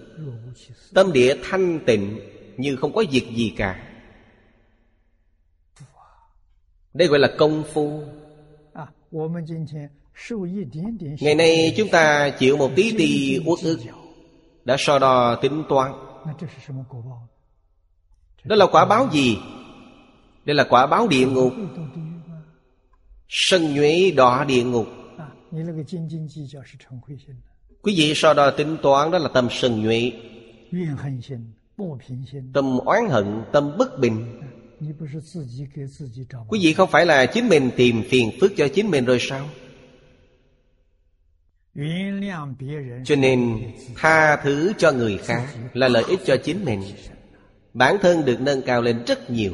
[0.93, 2.19] Tâm địa thanh tịnh
[2.57, 3.84] Như không có việc gì cả.
[6.95, 8.03] Đây gọi là công phu.
[11.19, 13.79] Ngày nay chúng ta chịu một tí ti uất ức
[14.65, 15.91] Đã so đo tính toán.
[18.43, 19.37] Đó là quả báo gì?
[20.45, 21.53] Đây là quả báo địa ngục.
[23.27, 24.87] Sân nhuế đỏ địa ngục.
[27.81, 30.11] Quý vị so đo tính toán đó là tâm sân nhuế.
[32.53, 34.41] Tâm oán hận, tâm bất bình.
[34.41, 34.54] À，
[36.47, 39.49] Quý vị không phải là chính mình tìm phiền phức cho chính mình rồi sao?
[43.05, 46.81] Cho nên tha thứ cho người khác là lợi ích cho chính mình.
[47.73, 49.53] Bản thân được nâng cao lên rất nhiều.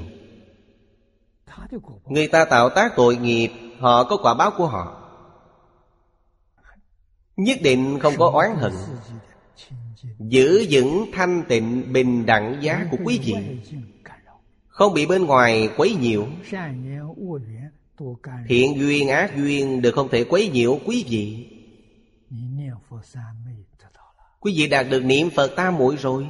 [2.06, 3.52] Người ta tạo tác tội nghiệp
[3.82, 4.98] Họ có quả báo của họ.
[7.38, 8.72] Nhất định không có oán hận.
[10.20, 13.36] Giữ vững thanh tịnh bình đẳng giá của quý vị.
[14.72, 16.28] Không bị bên ngoài quấy nhiễu.
[18.48, 21.48] Thiện duyên ác duyên đều không thể quấy nhiễu quý vị.
[24.40, 26.28] Quý vị đạt được niệm Phật ta muội rồi.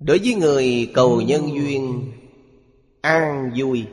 [0.00, 2.12] Đối với người cầu nhân duyên,
[3.00, 3.86] An vui,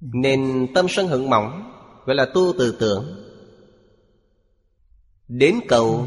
[0.00, 1.72] Nên tâm sân hận mỏng,
[2.04, 3.04] Gọi là tu từ tưởng.
[5.28, 6.06] Đến cầu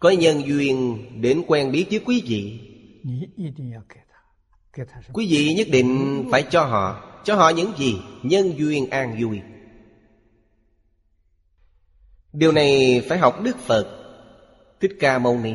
[0.00, 2.60] có nhân duyên đến quen biết với quý vị.
[5.12, 7.06] Quý vị nhất định phải cho họ.
[7.24, 7.96] Cho họ những gì?
[8.22, 9.40] Nhân duyên an vui.
[12.32, 13.96] Điều này phải học Đức Phật.
[14.80, 15.54] Thích Ca Mâu Ni.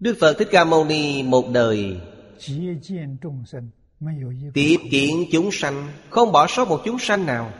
[0.00, 2.00] Đức Phật Thích Ca Mâu Ni một đời.
[4.54, 5.88] Tiếp kiến chúng sanh.
[6.10, 7.52] Không bỏ sót một chúng sanh nào.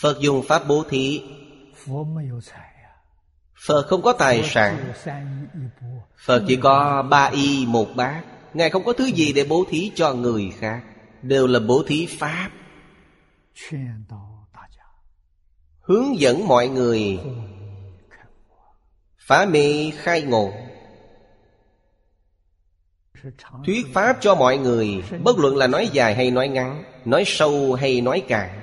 [0.00, 1.22] Phật dùng pháp bố thí.
[3.66, 4.92] Phật không có tài sản.
[6.16, 8.22] Phật chỉ có ba y, một bát.
[8.54, 10.82] Ngài không có thứ gì để bố thí cho người khác.
[11.22, 12.50] Đều là bố thí Pháp.
[15.80, 17.20] Hướng dẫn mọi người.
[19.18, 20.52] Phá mê khai ngộ.
[23.66, 27.74] Thuyết Pháp cho mọi người, Bất luận là nói dài hay nói ngắn, Nói sâu
[27.74, 28.59] hay nói cạn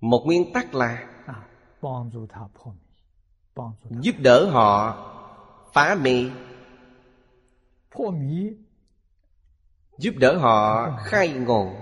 [0.00, 1.06] một nguyên tắc là
[3.90, 4.96] giúp đỡ họ
[5.72, 6.24] phá mê
[9.98, 11.72] giúp đỡ họ khai ngộ.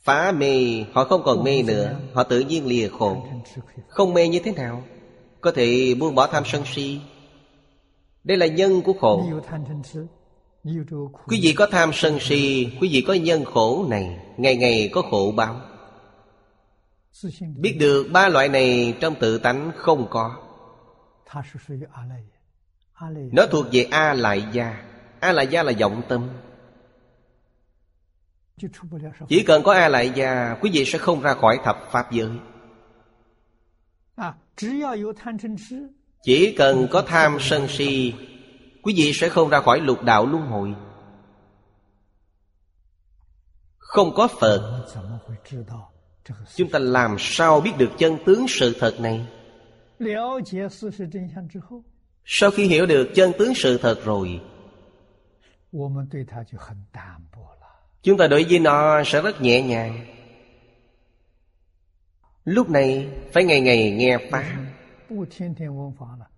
[0.00, 2.00] Phá mê họ không còn mê nữa.
[2.12, 3.26] họ tự nhiên lìa khổ.
[3.88, 4.82] Không mê như thế nào.
[5.40, 7.00] Có thể buông bỏ tham sân si.
[8.24, 9.24] Đây là nhân của khổ.
[11.26, 15.02] Quý vị có tham sân si Quý vị có nhân khổ này Ngày ngày có
[15.02, 15.60] khổ báo
[17.56, 20.36] Biết được ba loại này trong tự tánh không có.
[23.32, 24.84] Nó thuộc về A Lại Gia.
[25.20, 26.28] A Lại Gia là vọng tâm.
[29.28, 32.30] Chỉ cần có A Lại Gia Quý vị sẽ không ra khỏi thập Pháp giới.
[36.22, 38.14] Chỉ cần có tham sân si
[38.86, 40.74] Quý vị sẽ không ra khỏi lục đạo luân hồi.
[43.78, 44.84] Không có Phật.
[46.56, 49.26] Chúng ta làm sao biết được chân tướng sự thật này?
[52.24, 54.40] Sau khi hiểu được chân tướng sự thật rồi,
[58.02, 60.06] Chúng ta đối với nó sẽ rất nhẹ nhàng.
[62.44, 64.75] Lúc này phải ngày ngày nghe Pháp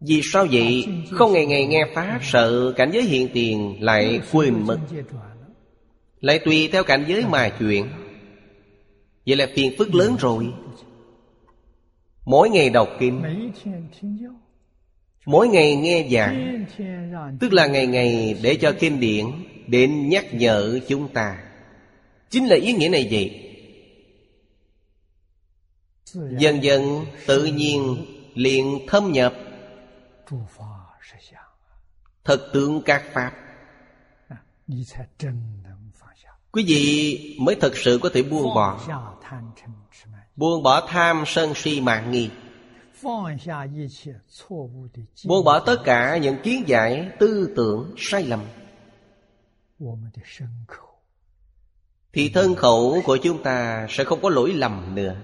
[0.00, 0.86] vì sao vậy?
[1.10, 4.78] Không ngày ngày nghe Pháp Sợ cảnh giới hiện tiền lại quên mất.
[6.20, 7.86] Lại tùy theo cảnh giới mà chuyện
[9.26, 10.52] Vậy là phiền phức lớn rồi.
[12.24, 13.22] Mỗi ngày đọc kinh
[15.26, 16.64] Mỗi ngày nghe giảng
[17.40, 19.26] Tức là ngày ngày để cho kinh điển
[19.66, 21.38] Đến nhắc nhở chúng ta.
[22.30, 23.44] Chính là ý nghĩa này vậy.
[26.38, 27.96] Dần dần tự nhiên
[28.38, 29.34] liền thâm nhập.
[32.24, 33.32] Thật tướng các pháp.
[36.52, 38.80] Quý vị mới thật sự có thể buông bỏ.
[40.36, 42.30] Buông bỏ tham sân si mạng nghi.
[45.24, 48.44] Buông bỏ tất cả những kiến giải tư tưởng sai lầm.
[52.12, 55.16] Thì thân khẩu của chúng ta sẽ không có lỗi lầm nữa.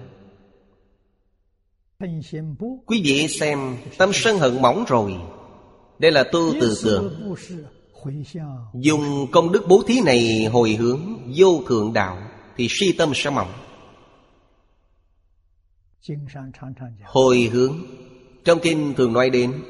[2.87, 5.15] Quý vị xem Tâm sân hận mỏng rồi.
[5.99, 7.37] Đây là tư từ cường
[8.75, 11.01] Dùng công đức bố thí này hồi hướng
[11.37, 12.19] Vô thượng đạo
[12.57, 13.53] Thì si tâm sẽ mỏng.
[17.05, 17.79] Hồi hướng
[18.45, 19.63] Trong kinh thường nói đến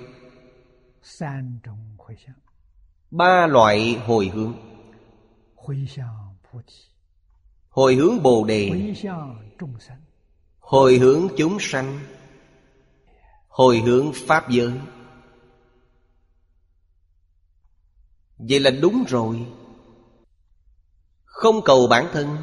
[3.10, 4.52] Ba loại hồi hướng.
[7.70, 8.94] Hồi hướng Bồ Đề.
[10.64, 12.00] Hồi hướng chúng sanh.
[13.48, 14.72] Hồi hướng Pháp giới.
[18.38, 19.46] Vậy là đúng rồi.
[21.24, 22.36] Không cầu bản thân.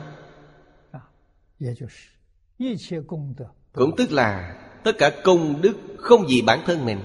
[3.73, 6.99] Cũng tức là Tất cả công đức không vì bản thân mình.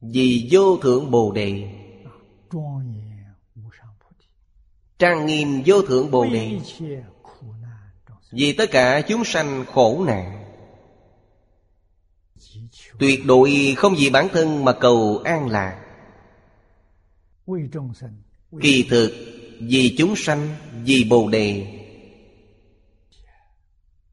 [0.00, 1.74] Vì vô thượng Bồ Đề.
[4.98, 6.60] Trang nghiêm vô thượng Bồ Đề
[8.34, 10.44] vì tất cả chúng sanh khổ nạn.
[12.98, 15.80] Tuyệt đối không vì bản thân mà cầu an lạc.
[18.60, 19.12] Kỳ thực,
[19.60, 20.48] Vì chúng sanh,
[20.84, 21.80] Vì Bồ Đề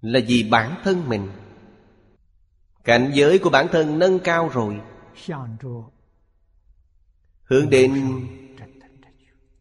[0.01, 1.29] Là vì bản thân mình.
[2.83, 4.79] Cảnh giới của bản thân nâng cao rồi.
[7.43, 8.21] Hướng đến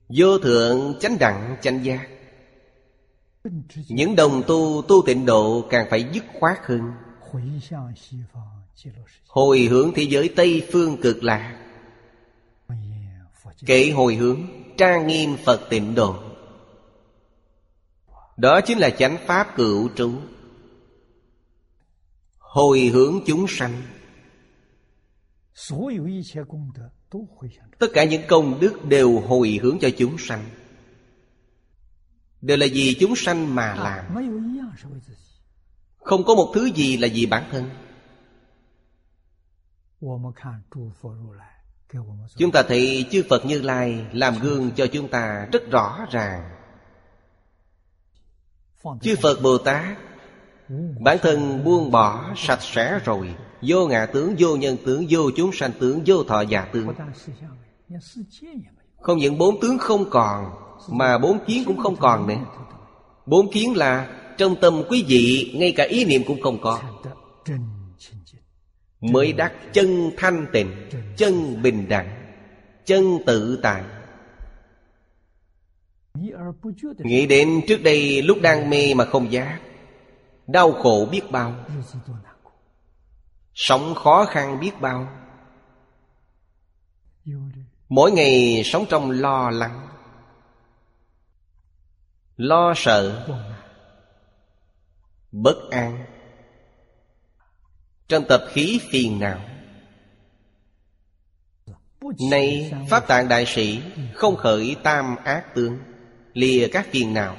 [0.08, 2.08] Vô thượng chánh đẳng, chánh giác.
[3.88, 6.80] Những đồng tu tu tịnh độ Càng phải dứt khoát hơn.
[9.26, 11.66] Hồi hướng thế giới Tây Phương cực lạc.
[13.66, 14.41] Kể hồi hướng
[14.76, 16.16] trang nghiêm Phật tịnh độ.
[18.36, 20.12] Đó chính là chánh pháp cửu trú
[22.38, 23.82] Hồi hướng chúng sanh.
[27.78, 30.45] Tất cả những công đức đều hồi hướng cho chúng sanh.
[32.41, 34.05] Đều là vì chúng sanh mà làm.
[35.97, 37.70] Không có một thứ gì là vì bản thân.
[42.36, 46.51] Chúng ta thấy chư Phật Như Lai làm gương cho chúng ta rất rõ ràng.
[49.01, 49.99] Chư Phật Bồ Tát
[51.01, 53.34] Bản thân buông bỏ sạch sẽ rồi.
[53.62, 56.88] Vô ngã tướng, vô nhân tướng, vô chúng sanh tướng, vô thọ giả tướng.
[59.01, 60.51] Không những bốn tướng không còn
[60.88, 62.34] mà bốn kiến cũng không còn nữa.
[63.26, 64.08] Bốn kiến là
[64.38, 66.80] Trong tâm quý vị, Ngay cả ý niệm cũng không có.
[69.00, 72.32] Mới đắc chân thanh tịnh, Chân bình đẳng,
[72.84, 73.82] Chân tự tại.
[76.98, 79.60] Nghĩ đến trước đây lúc đang mê mà không giác,
[80.46, 81.54] Đau khổ biết bao
[83.54, 85.08] Sống khó khăn biết bao.
[87.88, 89.89] Mỗi ngày sống trong lo lắng
[92.41, 93.26] Lo sợ
[95.32, 96.07] Bất an.
[98.09, 99.41] Trong tập khí phiền não
[102.30, 103.82] Nay Pháp Tạng Đại Sĩ
[104.14, 105.78] Không khởi tam ác tướng
[106.32, 107.36] Lìa các phiền não.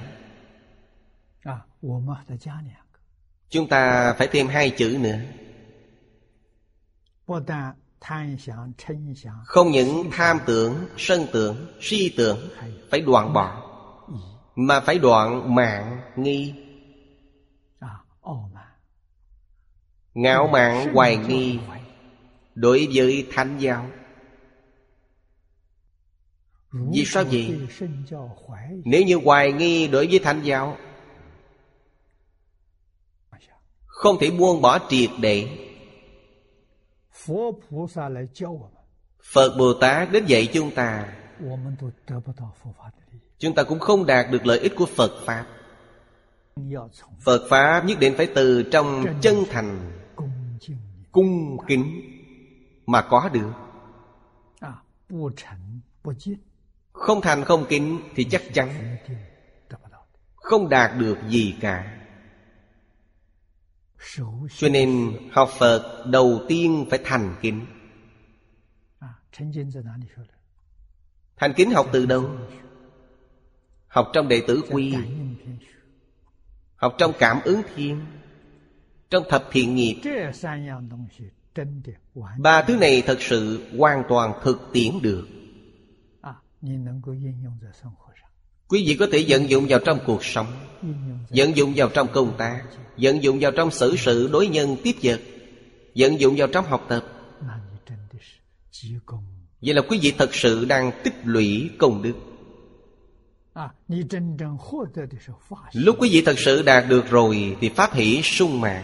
[3.50, 5.20] Chúng ta phải thêm hai chữ nữa.
[9.46, 12.50] Không những tham tưởng, sân tưởng, si tưởng
[12.92, 13.68] Phải đoạn bỏ.
[14.56, 16.54] Mà phải đoạn mạng nghi.
[20.14, 21.60] Ngạo mạn hoài nghi.
[22.56, 23.88] Đối với thánh giáo.
[26.72, 27.68] Vì sao vậy?
[28.86, 30.78] Nếu như hoài nghi đối với thánh giáo
[33.86, 35.68] Không thể buông bỏ triệt để.
[39.24, 41.14] Phật Bồ Tát đến dạy chúng ta
[43.42, 45.46] Chúng ta cũng không đạt được lợi ích của Phật Pháp.
[47.20, 49.92] Phật Pháp nhất định phải từ trong chân thành,
[51.12, 52.02] Cung kính
[52.86, 53.52] Mà có được.
[56.94, 58.98] Không thành không kính Thì chắc chắn
[60.36, 61.98] Không đạt được gì cả.
[64.58, 67.66] Cho nên học Phật đầu tiên phải thành kính.
[71.38, 72.30] Thành kính học từ đâu?
[73.92, 74.94] Học trong đệ tử quy.
[76.76, 78.06] Học trong cảm ứng thiên.
[79.10, 79.96] Trong thập thiện nghiệp.
[82.38, 85.28] Ba thứ này thật sự hoàn toàn thực tiễn được.
[88.68, 90.48] Quý vị có thể vận dụng vào trong cuộc sống
[91.30, 92.64] Vận dụng vào trong công tác
[92.98, 95.20] Vận dụng vào trong xử sự đối nhân tiếp vật
[95.96, 97.04] Vận dụng vào trong học tập.
[99.62, 102.14] Vậy là quý vị thật sự đang tích lũy công đức
[105.74, 108.84] Lúc quý vị thật sự đạt được rồi Thì pháp hỷ sung mãn.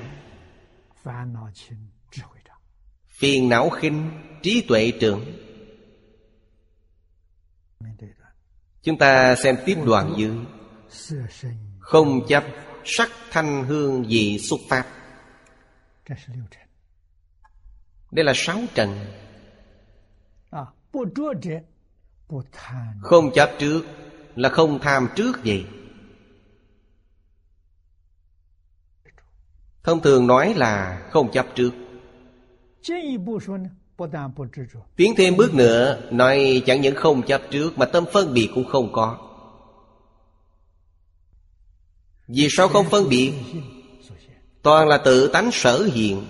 [3.08, 4.12] Phiền não khinh
[4.42, 5.26] Trí tuệ trưởng.
[8.84, 10.38] Chúng ta xem tiếp đoạn dưới.
[11.80, 12.44] Không chấp
[12.86, 14.88] sắc thanh hương vị xuất pháp.
[18.12, 19.00] Đây là sáu trần
[23.02, 23.82] Không chấp trước
[24.38, 25.66] là không tham trước gì.
[29.84, 31.72] Thông thường nói là không chấp trước.
[34.96, 38.66] Tiến thêm bước nữa, nói chẳng những không chấp trước mà tâm phân biệt cũng
[38.66, 39.18] không có.
[42.28, 43.34] Vì sao không phân biệt?
[44.62, 46.26] Toàn là tự tánh sở hiện.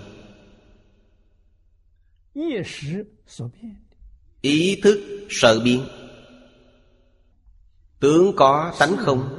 [4.40, 5.84] Ý thức sở biến
[8.00, 9.38] tướng có tánh không?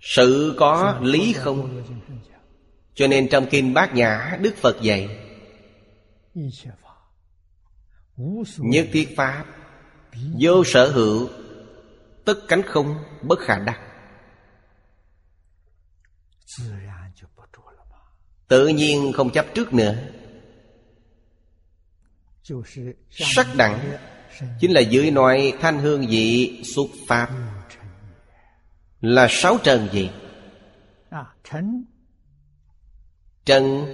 [0.00, 1.84] Sự có lý không?
[2.94, 5.26] Cho nên trong kinh bát nhã, đức phật dạy,
[8.58, 9.44] nhất thiết pháp,
[10.40, 11.28] vô sở hữu,
[12.24, 13.80] tất cánh không, bất khả đắc.
[18.48, 19.94] Tự nhiên không chấp trước nữa.
[23.10, 23.98] Sắc đẳng
[24.60, 27.28] Chính là dưới nội thanh hương vị xuất pháp
[29.00, 30.10] Là sáu trần gì?
[33.44, 33.86] Trần.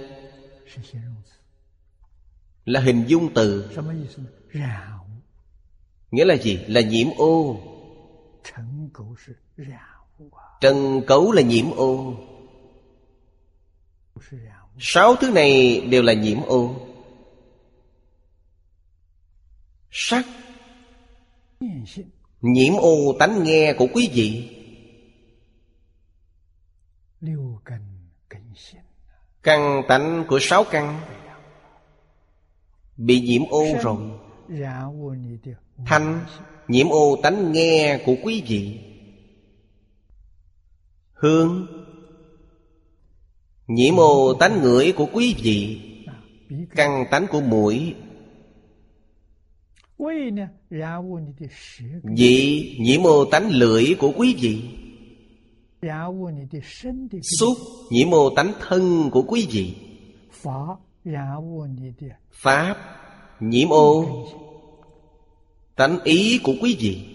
[2.65, 3.71] Là hình dung từ.
[6.11, 6.65] Nghĩa là gì?
[6.67, 7.59] Là nhiễm ô.
[10.61, 12.13] Trần cấu là nhiễm ô.
[14.79, 16.86] Sáu thứ này đều là nhiễm ô.
[19.99, 20.25] sắc.
[22.41, 24.49] Nhiễm ô tánh nghe của quý vị.
[29.43, 31.01] Căn tánh của sáu căn
[32.97, 33.97] bị nhiễm ô rồi.
[35.85, 36.25] Thanh
[36.67, 38.79] nhiễm ô tánh nghe của quý vị.
[41.13, 41.67] Hương
[43.67, 45.81] nhiễm ô tánh ngửi của quý vị.
[46.75, 47.95] Căn tánh của mũi
[52.03, 54.61] Vị nhiễm mô tánh lưỡi của quý vị.
[57.39, 57.57] Xúc
[57.89, 59.75] nhiễm mô tánh thân của quý vị.
[62.31, 62.75] Pháp
[63.39, 64.05] nhiễm ô
[65.75, 67.05] Tánh ý của quý vị.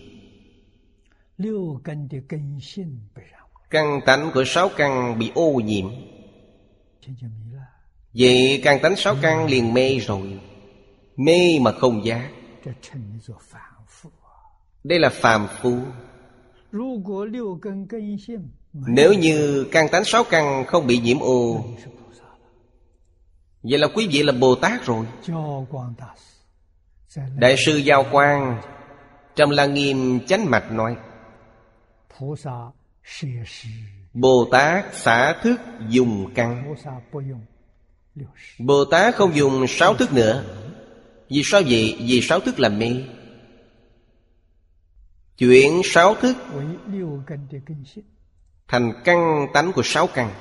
[3.70, 5.86] Căn tánh của sáu căn bị ô nhiễm.
[8.14, 10.40] Vậy căn tánh sáu căn liền mê rồi.
[11.16, 12.30] Mê mà không giác.
[14.84, 15.78] Đây là phàm phu.
[18.72, 21.64] Nếu như căn tánh sáu căn không bị nhiễm ô
[23.62, 25.06] Vậy là quý vị là Bồ Tát rồi.
[27.36, 28.62] Đại sư Giao Quang
[29.36, 30.96] Trong Lăng Nghiêm Chánh Mạch nói
[34.12, 36.74] Bồ Tát xả thức dùng căn.
[38.58, 40.44] Bồ Tát không dùng sáu thức nữa.
[41.32, 41.96] Vì sao vậy?
[42.00, 43.04] Vì sáu thức làm mê.
[45.38, 46.36] Chuyển sáu thức
[48.68, 50.34] Thành căn tánh của sáu căn.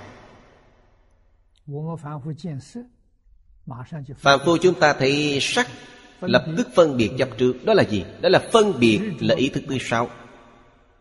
[4.18, 5.68] Phạm phu chúng ta thấy sắc
[6.22, 7.54] Lập tức phân biệt chấp trước.
[7.66, 8.06] Đó là gì?
[8.22, 10.10] Đó là phân biệt là ý thức thứ sáu.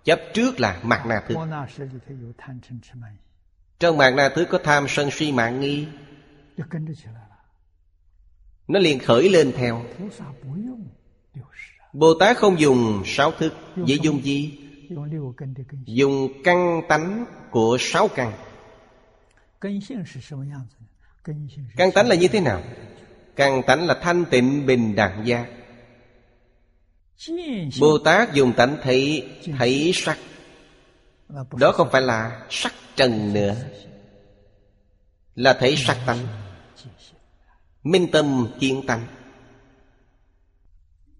[0.04, 1.38] Chấp trước là mạc na thức
[3.78, 5.86] Trong mạc na thức có tham sân si mạng nghi
[8.70, 9.84] nó liền khởi lên theo.
[11.92, 13.54] Bồ tát không dùng sáu thức.
[13.76, 14.58] Vậy dùng gì?
[15.84, 18.32] Dùng căn tánh của sáu căn.
[21.76, 22.62] Căn tánh là như thế nào?
[23.36, 25.46] Căn tánh là thanh tịnh, bình đẳng gia.
[27.80, 30.18] bồ tát dùng tánh thấy thấy sắc.
[31.58, 33.56] Đó không phải là sắc trần nữa.
[35.34, 36.18] Là thấy sắc tánh.
[37.82, 39.00] Minh tâm kiên tâm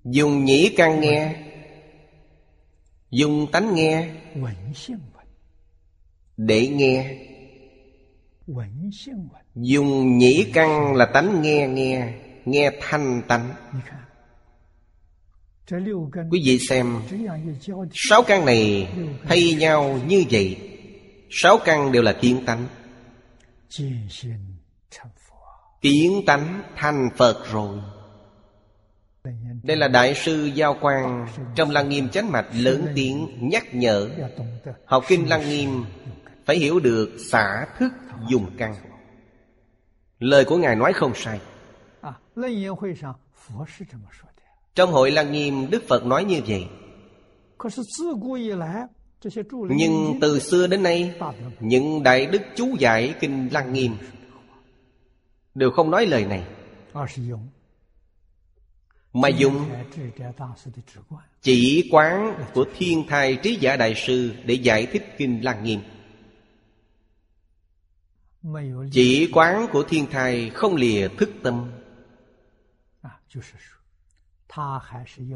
[0.05, 1.35] Dùng nhĩ căn nghe,
[3.11, 4.09] Dùng tánh nghe
[6.37, 7.17] Để nghe.
[9.55, 13.55] Dùng nhĩ căn là tánh nghe nghe Nghe thanh tánh.
[16.31, 17.03] Quý vị xem,
[17.93, 18.89] Sáu căn này
[19.29, 20.59] thay nhau như vậy.
[21.31, 22.67] Sáu căn đều là kiên tánh
[25.81, 27.79] kiến tánh thành Phật rồi.
[29.63, 34.11] Đây là Đại sư Giao Quang Trong Lăng Nghiêm Chánh Mạch lớn tiếng nhắc nhở.
[34.85, 35.85] Học Kinh Lăng Nghiêm
[36.45, 37.93] Phải hiểu được xả thức
[38.29, 38.75] dùng căn.
[40.19, 41.41] Lời của Ngài nói không sai.
[44.75, 46.67] Trong hội Lăng Nghiêm, Đức Phật nói như vậy.
[49.69, 51.15] Nhưng từ xưa đến nay,
[51.61, 53.93] Những đại đức chú giải Kinh Lăng Nghiêm
[55.55, 56.47] đều không nói lời này.
[59.13, 59.71] mà dùng
[61.43, 65.81] chỉ quán của thiên thai trí giả đại sư để giải thích kinh lăng nghiêm.
[68.93, 71.71] Chỉ quán của thiên thai không lìa thức tâm.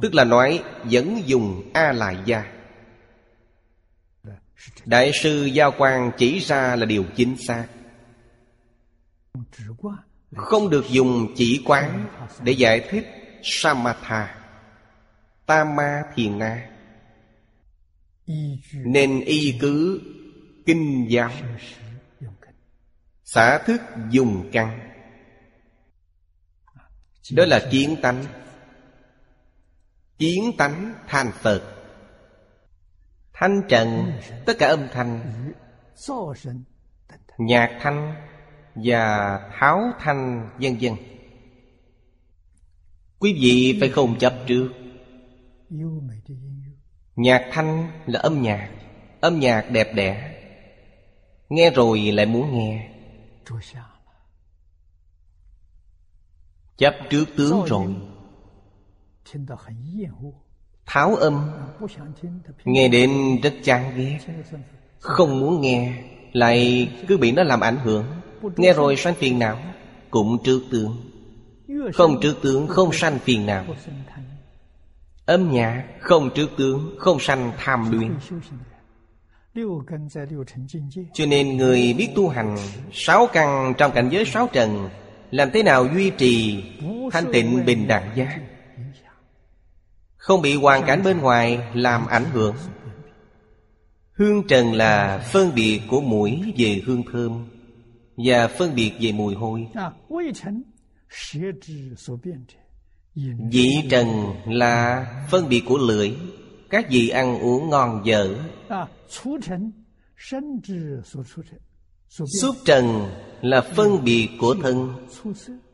[0.02, 2.52] Tức là nói vẫn dùng a lại gia
[4.84, 7.66] đại sư giao quan chỉ ra là điều chính xác.
[10.36, 12.06] Không được dùng chỉ quán
[12.42, 13.06] để giải thích
[13.42, 14.40] Samatha,
[15.46, 16.70] Tama Thiền Na.
[18.72, 20.00] Nên y cứ
[20.66, 21.30] kinh giáo
[23.24, 23.80] Xả thức
[24.10, 24.90] dùng căn
[27.32, 28.24] Đó là kiến tánh.
[30.18, 31.62] Kiến tánh thanh Phật.
[33.32, 34.12] Thanh trần,
[34.46, 35.34] Tất cả âm thanh.
[37.38, 38.14] Nhạc thanh
[38.74, 40.94] và tháo thanh vân vân
[43.18, 44.68] quý vị phải không chấp trước.
[47.16, 48.70] Nhạc thanh là âm nhạc
[49.20, 50.30] âm nhạc đẹp đẽ.
[51.48, 52.90] Nghe rồi lại muốn nghe.
[56.76, 57.94] Chấp trước tướng rồi.
[60.86, 61.50] tháo âm.
[62.64, 64.18] Nghe đến rất chán ghét.
[64.98, 66.02] Không muốn nghe
[66.32, 68.06] lại cứ bị nó làm ảnh hưởng.
[68.56, 69.58] Nghe rồi sanh phiền não,
[70.10, 70.96] Cũng trước tướng.
[71.94, 73.64] Không trước tướng, không sanh phiền não.
[75.26, 78.16] Âm nhạc không trước tướng, Không sanh tham luyện
[81.12, 82.56] Cho nên người biết tu hành
[82.92, 84.88] Sáu căn trong cảnh giới sáu trần,
[85.30, 86.64] Làm thế nào duy trì
[87.12, 88.40] Thanh tịnh bình đẳng giác?
[90.16, 92.54] Không bị hoàn cảnh bên ngoài Làm ảnh hưởng.
[94.12, 97.46] Hương trần là phân biệt của mũi về hương thơm
[98.16, 99.68] và phân biệt về mùi hôi.
[103.50, 104.06] vị trần
[104.46, 106.16] là phân biệt của lưỡi.
[106.70, 108.34] Các vị ăn uống ngon dở.
[112.40, 113.10] xuất trần
[113.42, 115.06] là phân biệt của thân.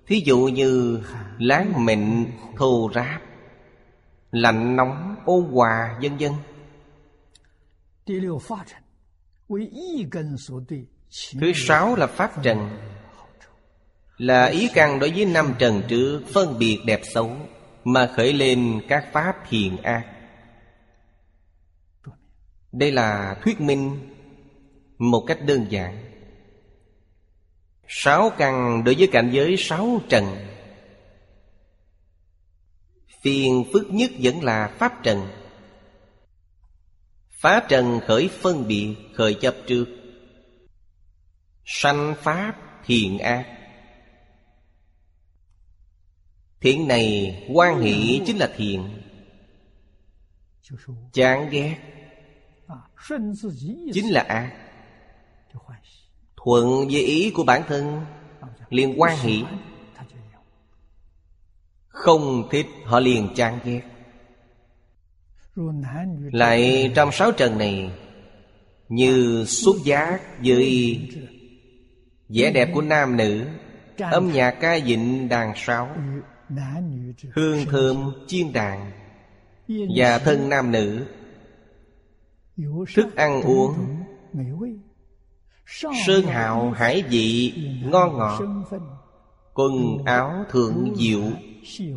[0.06, 1.00] thí dụ như
[1.38, 2.26] láng mịn
[2.56, 3.22] thô ráp
[4.30, 6.32] lạnh nóng ô hòa vân vân.
[11.40, 12.78] Thứ sáu là pháp trần.
[14.18, 17.36] Là ý căn đối với năm trần trước Phân biệt đẹp xấu
[17.84, 20.04] Mà khởi lên các pháp thiền ác.
[22.72, 24.14] Đây là thuyết minh
[24.98, 26.04] Một cách đơn giản.
[27.88, 30.24] Sáu căn đối với cảnh giới sáu trần.
[33.22, 35.28] Phiền phức nhất vẫn là pháp trần.
[37.40, 39.99] Phá trần khởi phân biệt, khởi chấp trước
[41.72, 43.46] sanh pháp thiện ác.
[46.60, 47.92] Thiện này quan hệ
[48.26, 49.02] chính là thiện.
[51.12, 51.76] Chán ghét
[53.92, 54.52] chính là ác.
[56.36, 58.04] Thuận với ý của bản thân,
[58.68, 59.34] liền quan hệ
[61.88, 63.82] không thích, họ liền chán ghét.
[66.32, 67.90] Lại trong sáu trần này,
[68.88, 70.98] như xuất giác với
[72.34, 73.46] vẻ đẹp của nam nữ
[73.98, 75.88] âm nhạc ca dịnh đàn sáo
[77.32, 78.90] hương thơm chiên đàn
[79.96, 81.06] và thân nam nữ.
[82.94, 83.74] Thức ăn uống.
[86.06, 87.54] sơn hào hải vị
[87.84, 88.40] ngon ngọt.
[89.54, 91.22] quần áo thượng diệu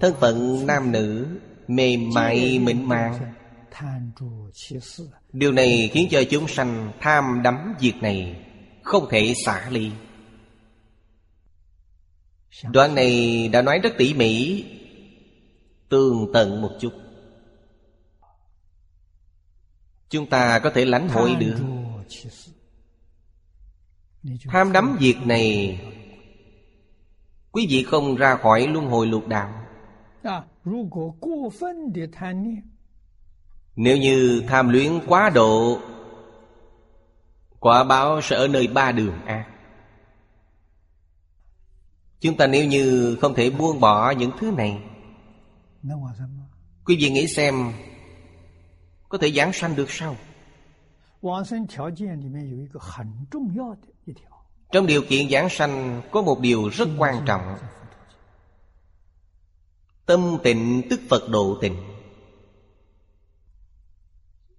[0.01, 1.27] thân phận nam nữ
[1.67, 3.33] mềm mại mịn màng.
[5.33, 8.45] điều này khiến cho chúng sanh tham đắm việc này
[8.83, 9.91] không thể xả ly.
[12.61, 14.65] Đoạn này đã nói rất tỉ mỉ
[15.89, 16.93] Tương tận một chút.
[20.09, 21.55] Chúng ta có thể lãnh hội được.
[24.47, 25.79] Tham đắm việc này
[27.51, 29.65] Quý vị không ra khỏi luân hồi lục đạo.
[33.75, 35.79] Nếu như tham luyến quá độ
[37.59, 39.52] Quả báo sẽ ở nơi ba đường ác.
[42.23, 44.81] Chúng ta nếu như không thể buông bỏ những thứ này
[46.85, 47.73] Quý vị nghĩ xem
[49.09, 50.15] Có thể giảng sanh được sao?
[54.71, 57.57] Trong điều kiện giảng sanh có một điều rất quan trọng.
[60.05, 61.75] Tâm tịnh tức Phật độ tịnh.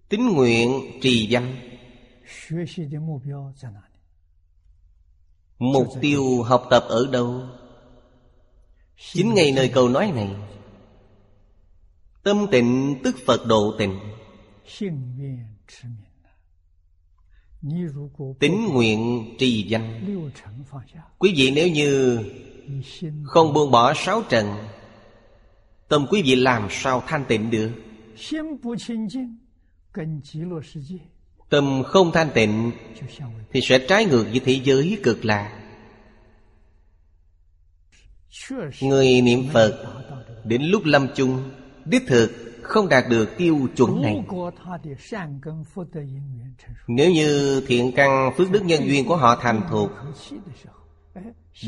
[0.09, 1.57] Tín nguyện trì danh.
[5.59, 7.43] Mục tiêu học tập ở đâu?
[9.13, 10.31] Chính ngày nơi câu nói này.
[12.23, 14.01] Tâm tịnh tức Phật độ tịnh.
[18.41, 20.05] Tính nguyện trì danh.
[21.19, 22.19] Quý vị nếu như
[23.25, 24.47] Không buông bỏ sáu trần,
[25.89, 27.71] Tâm quý vị làm sao thanh tịnh được?
[31.49, 32.73] Tâm không thanh tịnh,
[33.53, 35.61] Thì sẽ trái ngược với thế giới cực lạc.
[38.81, 39.85] Người niệm Phật
[40.45, 41.51] Đến lúc lâm chung,
[41.85, 42.31] Đích thực
[42.63, 44.25] không đạt được tiêu chuẩn này.
[46.87, 49.91] Nếu như thiện căn phước đức nhân duyên của họ thành thuộc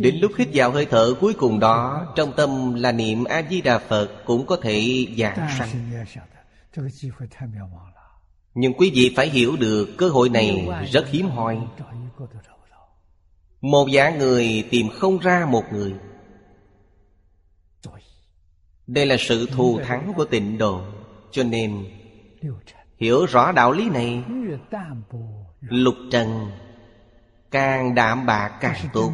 [0.00, 4.08] Đến lúc hít vào hơi thở cuối cùng đó, Trong tâm là niệm A-di-đà Phật
[4.26, 5.68] Cũng có thể giảng sanh.
[8.58, 11.58] Nhưng quý vị phải hiểu được cơ hội này rất hiếm hoi.
[13.60, 15.94] Một dạng người tìm không ra một người.
[18.86, 20.80] Đây là sự thù thắng của tịnh độ
[21.30, 21.84] Cho nên
[22.98, 24.24] Hiểu rõ đạo lý này.
[25.60, 26.50] Lục trần
[27.50, 29.12] Càng đảm bạc càng tốt.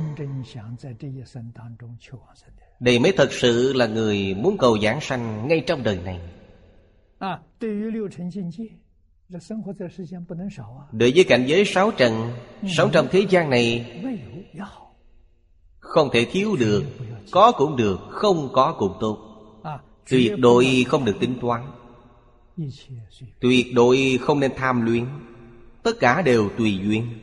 [2.80, 6.20] Đây mới thật sự là người muốn cầu giảng sanh ngay trong đời này.
[10.92, 12.68] Đối với cảnh giới sáu trần ừ.
[12.68, 13.86] Sống trong thế gian này
[15.78, 16.84] Không thể thiếu được
[17.30, 19.18] Có cũng được, không có cũng tốt.
[19.62, 19.78] À,
[20.10, 21.62] Tuyệt đối không được tính toán.
[23.40, 25.06] Tuyệt đối không nên tham luyến.
[25.82, 27.20] Tất cả đều tùy duyên.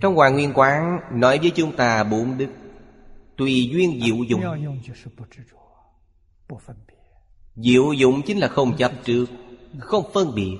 [0.00, 2.48] Trong Hoàng Nguyên Quán Nói với chúng ta bốn đức.
[3.36, 4.42] Tùy duyên diệu dụng
[7.62, 9.26] Diệu dụng chính là không chấp trước
[9.78, 10.58] Không phân biệt.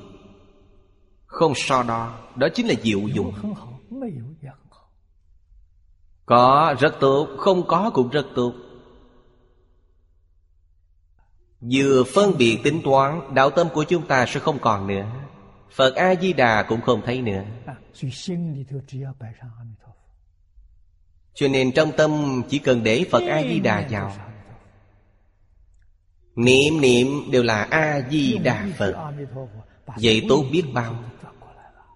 [1.26, 3.32] Không so đo Đó chính là diệu dụng.
[6.26, 8.52] Có rất tốt Không có cũng rất tốt.
[11.60, 15.06] Vừa phân biệt tính toán Đạo tâm của chúng ta sẽ không còn nữa.
[15.70, 17.42] Phật A-di-đà cũng không thấy nữa.
[21.34, 24.27] Cho nên trong tâm chỉ cần để Phật A-di-đà vào.
[26.38, 28.94] Niệm niệm đều là A-di-đà Phật.
[30.02, 31.04] Vậy tốt biết bao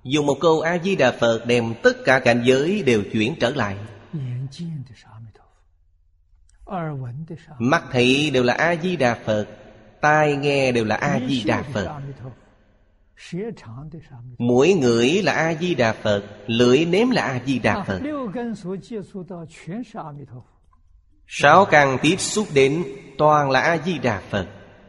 [0.05, 3.76] Dùng một câu A-di-đà Phật Đem tất cả cảnh giới đều chuyển trở lại.
[7.59, 9.47] Mắt thị đều là A-di-đà Phật
[10.01, 12.01] Tai nghe đều là A-di-đà Phật.
[14.38, 18.01] Mũi ngửi là A-di-đà Phật Lưỡi nếm là A-di-đà à, Phật.
[21.35, 22.85] Sáu càng tiếp xúc đến
[23.18, 24.49] toàn là A-di-đà Phật.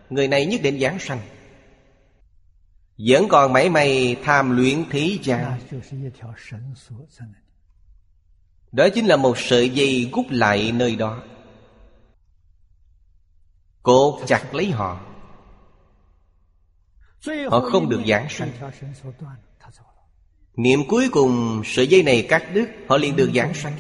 [0.09, 1.19] Người này nhất định giảng sanh.
[2.97, 5.59] Vẫn còn mảy may tham luyện thế gian
[8.71, 11.23] Đó chính là một sợi dây gút lại nơi đó.
[13.83, 15.01] Cột chặt lấy họ.
[17.49, 18.51] Họ không được giảng sanh.
[20.55, 23.73] Niệm cuối cùng sợi dây này cắt đứt, Họ liền được giảng sanh.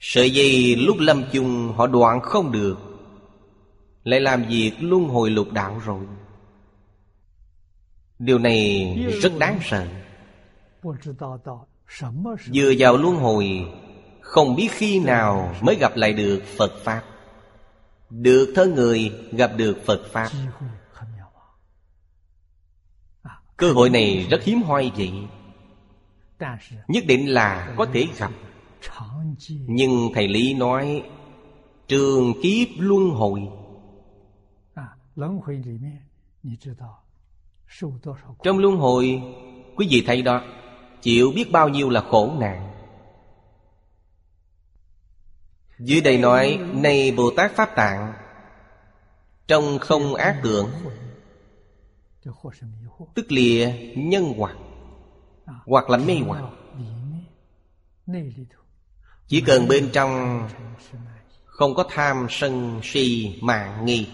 [0.00, 2.76] Sợi dây lúc lâm chung họ đoạn không được.
[4.04, 6.04] Lại làm việc luân hồi lục đạo rồi.
[8.18, 9.86] Điều này rất đáng sợ.
[12.54, 13.66] Vừa vào luân hồi,
[14.20, 17.02] Không biết khi nào mới gặp lại được Phật Pháp.
[18.10, 20.28] Được thân người, gặp được Phật Pháp.
[23.56, 25.12] Cơ hội này rất hiếm hoi vậy.
[26.88, 28.30] Nhất định là có thể gặp.
[29.66, 31.02] Nhưng Thầy Lý nói
[31.88, 33.48] Trường kiếp luân hồi.
[34.74, 34.96] À,
[38.42, 39.22] Trong luân hồi
[39.76, 40.42] Quý vị thấy đó
[41.02, 42.70] Chịu biết bao nhiêu là khổ nạn.
[45.78, 48.12] Dưới đây nói Này Bồ Tát Pháp Tạng
[49.46, 50.70] Trong không ác tưởng
[53.14, 54.56] Tức lìa nhân hoặc
[55.44, 56.44] à, Hoặc là mê hoặc.
[59.26, 60.42] Chỉ cần bên trong
[61.44, 64.08] Không có tham sân si mạng nghi.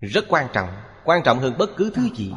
[0.00, 0.68] Rất quan trọng.
[1.04, 2.32] Quan trọng hơn bất cứ thứ gì.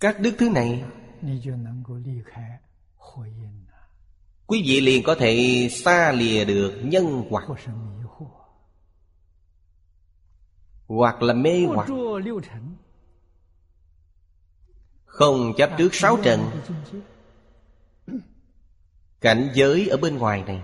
[0.00, 0.84] Các đức thứ này
[4.46, 7.46] Quý vị liền có thể xa lìa được nhân quả.
[10.86, 11.88] Hoặc là mê hoặc.
[15.22, 16.50] Không chấp trước sáu trận
[19.20, 20.60] Cảnh giới ở bên ngoài này.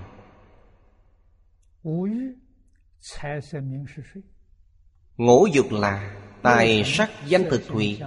[5.17, 8.01] Ngũ dục là tài sắc danh thực thủy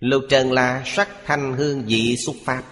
[0.00, 2.62] Lục trần là sắc thanh hương vị xuất pháp.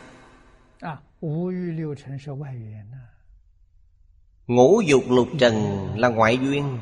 [4.46, 5.54] Ngũ dục lục trần
[5.96, 6.78] là ngoại duyên.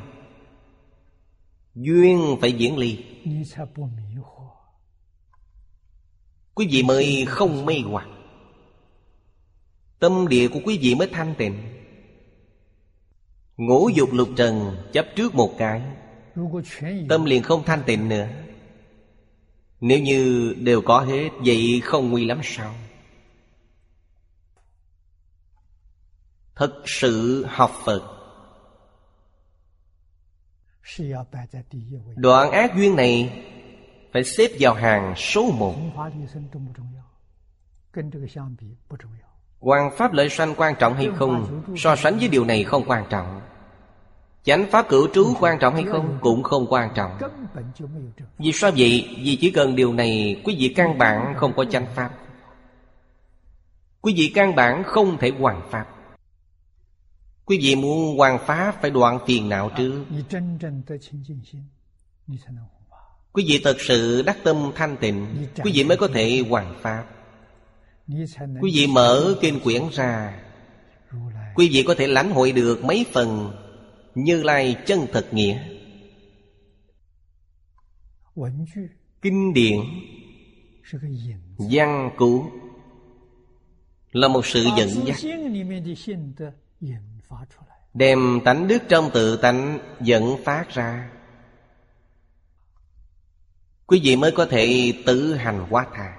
[1.75, 3.03] Duyên phải diễn ly.
[6.57, 8.07] Quý vị mới không mê hoặc.
[9.99, 11.57] Tâm địa của quý vị mới thanh tịnh.
[13.57, 15.81] Ngũ dục lục trần chấp trước một cái,
[17.09, 18.27] Tâm liền không thanh tịnh nữa.
[19.81, 22.75] Nếu như đều có hết, Vậy không nguy lắm sao?
[26.55, 28.01] Thật sự học Phật.
[32.15, 33.43] Đoạn ác duyên này
[34.13, 35.75] phải xếp vào hàng số một.
[39.59, 43.05] Quan pháp lợi sanh quan trọng hay không, so sánh với điều này không quan
[43.09, 43.41] trọng.
[44.43, 47.17] Chánh pháp cửu trú quan trọng hay không cũng không quan trọng.
[48.37, 49.15] Vì sao vậy?
[49.17, 52.11] Vì chỉ cần điều này, quý vị căn bản không có chánh pháp.
[54.01, 55.85] Quý vị căn bản không thể hoàn pháp.
[57.45, 60.05] Quý vị muốn hoàn pháp phải đoạn tiền não trước.
[63.37, 67.05] Quý vị thật sự đắc tâm thanh tịnh Quý vị mới có thể hoàn pháp.
[68.61, 70.39] Quý vị mở kinh quyển ra
[71.55, 73.51] Quý vị có thể lãnh hội được mấy phần
[74.15, 75.59] Như Lai chân thật nghĩa.
[79.21, 79.79] Kinh điển
[81.57, 82.45] Văn cũ
[84.11, 85.17] Là một sự dẫn dắt.
[87.93, 91.16] Đem tánh đức trong tự tánh dẫn phát ra
[93.87, 96.17] quý vị mới có thể tự hành quá tha.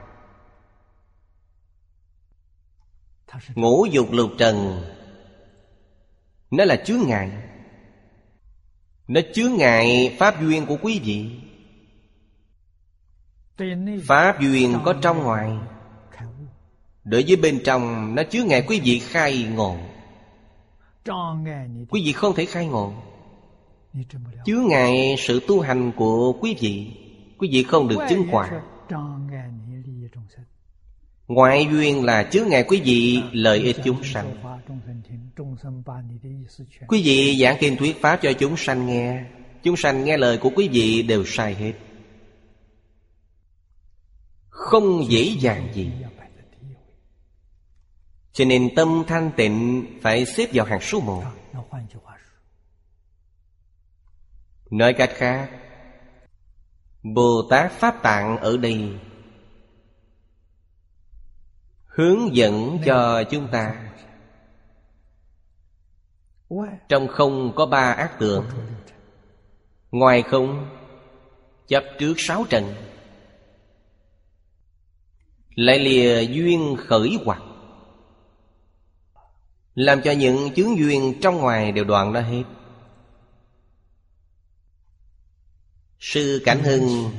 [3.54, 4.82] Ngũ dục lục trần,
[6.50, 7.30] nó là chướng ngại.
[9.08, 11.30] Nó chướng ngại pháp duyên của quý vị.
[14.06, 15.50] Pháp duyên có trong ngoài.
[17.04, 19.76] Đối với bên trong, nó chứa ngại quý vị khai ngộ.
[21.90, 22.92] Quý vị không thể khai ngộ.
[24.44, 26.92] Chứa ngại sự tu hành của quý vị.
[27.38, 28.62] Quý vị không được chứng quả
[31.28, 34.36] Ngoại duyên là chứa ngại quý vị lợi ích chúng sanh.
[36.88, 39.24] Quý vị giảng kinh thuyết pháp cho chúng sanh nghe.
[39.62, 41.72] Chúng sanh nghe lời của quý vị đều sai hết.
[44.48, 45.90] Không dễ dàng gì.
[48.32, 51.24] Cho nên tâm thanh tịnh phải xếp vào hàng số một.
[54.70, 55.50] Nói cách khác
[57.02, 58.98] Bồ Tát Pháp Tạng ở đây.
[61.86, 63.90] Hướng dẫn cho chúng ta.
[66.88, 68.44] Trong không có ba ác tượng
[69.90, 70.68] Ngoài không,
[71.68, 72.74] Chấp trước sáu trần
[75.54, 77.42] Lại lìa duyên khởi hoặc.
[79.74, 82.44] Làm cho những chướng duyên trong ngoài đều đoạn ra hết.
[86.00, 87.10] sư cảnh hưng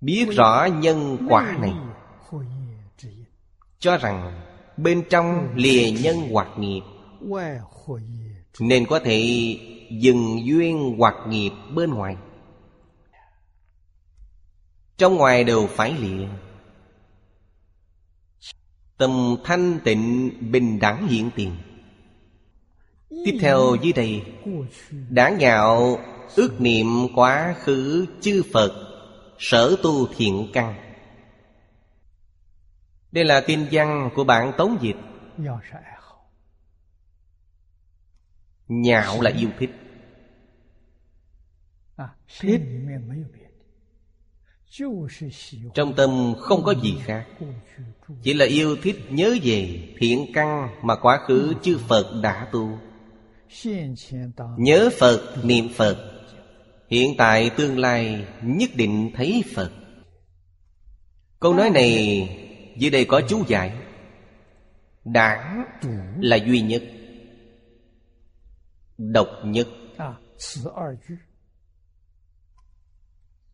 [0.00, 1.72] biết rõ nhân quả này,
[3.78, 4.42] cho rằng
[4.76, 6.82] bên trong lìa nhân hoạt nghiệp,
[8.60, 9.20] nên có thể
[9.90, 12.16] dừng duyên hoạt nghiệp bên ngoài.
[14.96, 16.26] Trong ngoài đều phải lìa.
[18.98, 21.56] Tâm thanh tịnh, bình đẳng hiện tiền.
[23.10, 24.22] Tiếp theo dưới đây,
[25.10, 25.98] đã nhạo
[26.36, 28.90] ước niệm quá khứ chư Phật
[29.40, 30.74] Sở tu thiện căn.
[33.12, 34.96] Đây là tin văn của bạn Tống Dịch.
[38.68, 39.70] Nhạo là yêu thích.
[42.40, 42.60] Thích
[45.74, 47.26] Trong tâm không có gì khác.
[48.22, 52.78] Chỉ là yêu thích nhớ về thiện căn Mà quá khứ chư Phật đã tu.
[54.56, 56.19] Nhớ Phật, niệm Phật
[56.90, 59.72] hiện tại tương lai nhất định thấy phật.
[61.40, 62.28] Câu nói này
[62.78, 63.76] dưới đây có chú giải.
[65.04, 65.64] Đảng
[66.20, 66.82] là duy nhất
[68.98, 69.68] độc nhất.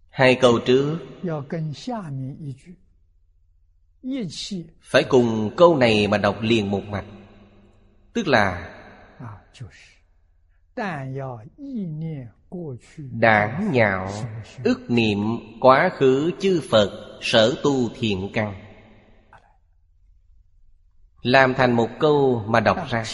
[0.08, 0.98] Hai câu trước.
[4.80, 7.04] Phải cùng câu này mà đọc liền một mạch.
[8.12, 8.72] Tức là
[13.10, 14.08] đảng nhạo
[14.64, 15.18] ức niệm
[15.60, 18.54] quá khứ chư phật sở tu thiện căn.
[21.22, 23.04] Làm thành một câu mà đọc ra.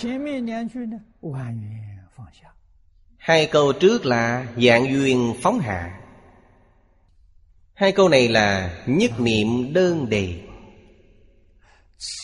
[3.17, 6.01] Hai câu trước là dạng duyên phóng hạ.
[7.75, 10.41] Hai câu này là nhất niệm đơn đề.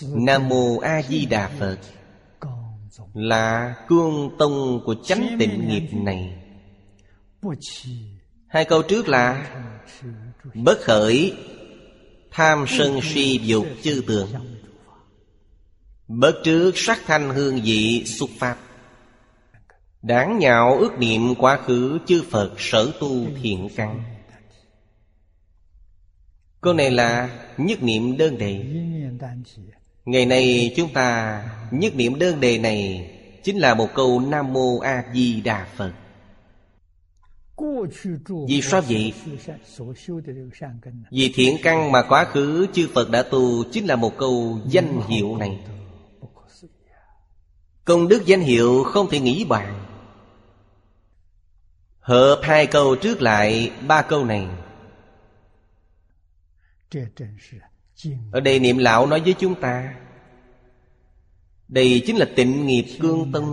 [0.02, 1.78] Nam mô a di đà phật.
[3.14, 6.37] Là cương tông của chánh tịnh nghiệp này.
[8.46, 9.54] Hai câu trước là,
[10.54, 11.36] Bất khởi,
[12.30, 14.28] Tham sân si dục chư tưởng
[16.08, 18.56] Bất trước sắc thanh hương vị xuất pháp
[20.02, 24.02] Đáng nhạo ước niệm quá khứ chư Phật sở tu thiện căn.
[26.60, 28.64] Câu này là nhất niệm đơn đề.
[30.04, 33.10] Ngày nay chúng ta, nhất niệm đơn đề này
[33.44, 35.92] Chính là một câu Nam Mô A Di Đà Phật.
[38.48, 39.12] Vì sao vậy?
[41.10, 45.00] Vì thiện căn mà quá khứ chư Phật đã tu Chính là một câu danh
[45.08, 45.60] hiệu này.
[45.66, 45.74] À?
[47.84, 49.84] Công đức danh hiệu không thể nghĩ bàn.
[52.00, 54.46] Hợp hai câu trước lại ba câu này.
[58.32, 59.94] Ở đây niệm lão nói với chúng ta
[61.68, 63.44] Đây chính là tịnh nghiệp cương tân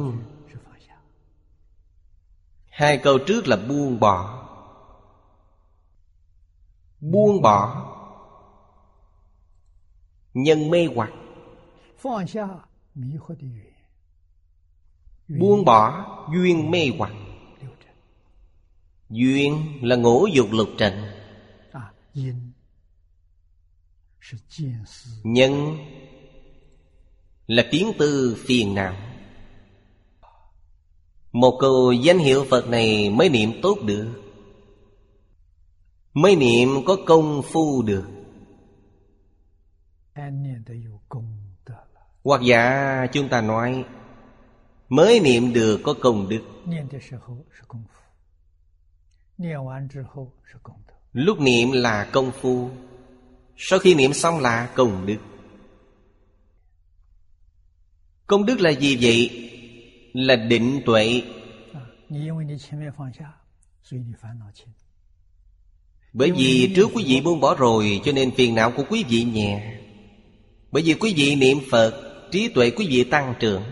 [2.76, 4.48] hai câu trước là buông bỏ.
[7.00, 7.92] Buông bỏ.
[10.34, 11.12] Nhân mê hoặc.
[15.28, 17.12] Buông bỏ duyên mê hoặc.
[19.10, 20.94] Duyên là ngũ dục lục trần.
[25.24, 25.78] Nhân
[27.48, 28.96] là tiếng tư phiền não.
[31.36, 34.08] Một câu danh hiệu Phật này mới niệm tốt được.
[36.14, 38.06] Mới niệm có công phu được.
[42.24, 43.86] Hoặc giả chúng ta nói,
[44.90, 46.42] Mới niệm được có công đức.
[51.14, 52.70] Lúc niệm là công phu,
[53.58, 55.18] Sau khi niệm xong là công đức.
[58.28, 59.45] Công đức là gì vậy?
[60.16, 61.22] là định tuệ.
[66.14, 69.24] bởi vì trước quý vị buông bỏ rồi cho nên phiền não của quý vị
[69.24, 69.80] nhẹ.
[70.72, 71.94] Bởi vì quý vị niệm phật
[72.32, 73.64] trí tuệ quý vị tăng trưởng.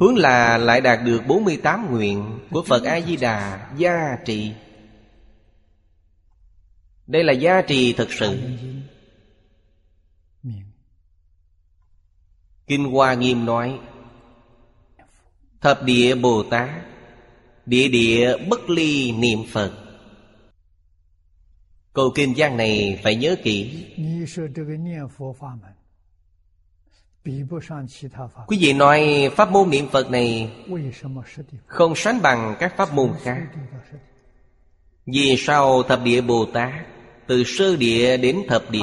[0.00, 4.52] Hướng là lại đạt được 48 nguyện của Phật A-di-đà gia trị
[7.06, 8.38] Đây là gia trì thực sự.
[12.70, 13.78] Kinh Hoa Nghiêm nói,
[15.60, 16.68] Thập địa Bồ Tát,
[17.66, 19.72] Địa địa bất ly niệm Phật.
[21.92, 23.86] Câu kinh giang này phải nhớ kỹ.
[28.46, 30.52] Quý vị nói pháp môn niệm Phật này
[31.66, 33.46] Không sánh bằng các pháp môn khác.
[35.06, 36.72] Vì sao thập địa Bồ Tát
[37.26, 38.80] Từ sơ địa đến thập địa?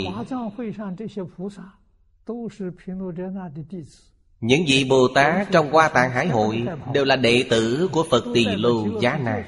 [4.40, 8.24] những vị Bồ Tát trong Hoa Tạng Hải Hội đều là đệ tử của Phật
[8.34, 9.44] Tỳ Lô Giá Na.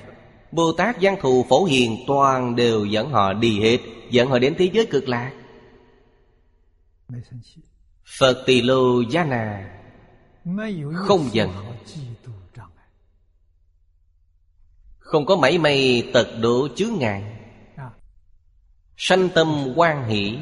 [0.53, 3.79] Bồ Tát Giang Thù Phổ Hiền toàn đều dẫn họ đi hết,
[4.11, 5.33] dẫn họ đến thế giới cực lạc.
[8.19, 9.73] Phật Tỳ Lô Giá Na
[10.95, 11.51] không giận.
[14.99, 17.25] Không có mảy may tật độ chướng ngại.
[17.77, 17.91] À.
[18.97, 20.39] Sanh tâm quan hỷ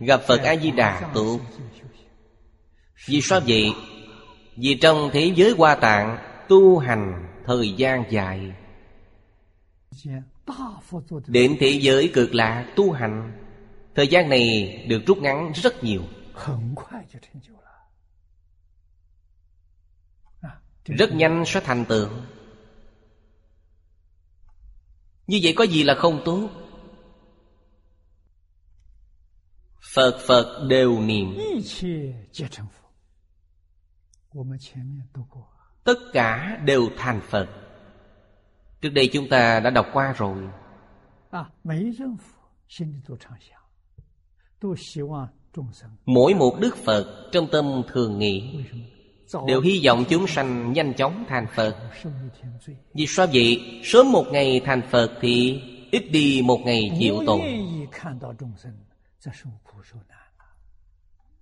[0.00, 1.40] gặp phật a di đà tu.
[3.06, 3.72] Vì sao vậy?
[4.56, 6.18] Vì trong thế giới hoa tạng,
[6.48, 8.52] tu hành thời gian dài.
[11.26, 13.32] Đến thế giới cực lạc tu hành,
[13.94, 16.02] thời gian này được rút ngắn rất nhiều.
[20.84, 22.08] Rất nhanh sẽ thành tựu.
[25.26, 26.48] Như vậy có gì là không tốt?
[29.96, 31.38] Phật Phật đều niệm.
[35.84, 37.48] Tất cả đều thành Phật.
[38.80, 40.36] Trước đây chúng ta đã đọc qua rồi.
[46.06, 48.64] Mỗi một Đức Phật trong tâm thường nghĩ.
[49.46, 51.76] Đều hy vọng chúng sanh nhanh chóng thành Phật.
[52.94, 53.80] Vì sao vậy?
[53.84, 57.40] Sớm một ngày thành Phật thì ít đi một ngày chịu tội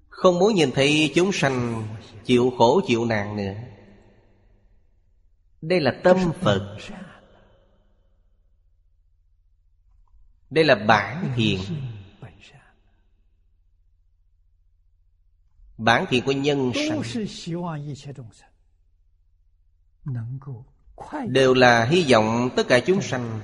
[0.09, 1.87] không muốn nhìn thấy chúng sanh
[2.25, 3.55] chịu khổ chịu nạn nữa.
[5.63, 6.77] Đây là tâm Phật.
[10.51, 11.61] Đây là bản thiện
[15.79, 17.03] Bản thiện của nhân sanh
[21.29, 23.41] Đều là hy vọng tất cả chúng sanh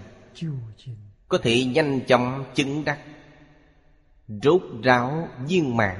[1.28, 2.98] Có thể nhanh chóng chứng đắc
[4.42, 5.96] rốt ráo viên mãn.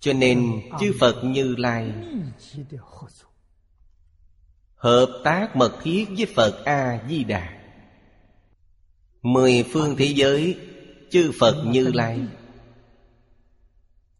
[0.00, 1.92] Cho nên chư phật như lai
[4.76, 7.64] hợp tác mật thiết với phật a di đà
[9.22, 10.58] mười phương thế giới
[11.10, 12.20] chư phật như lai.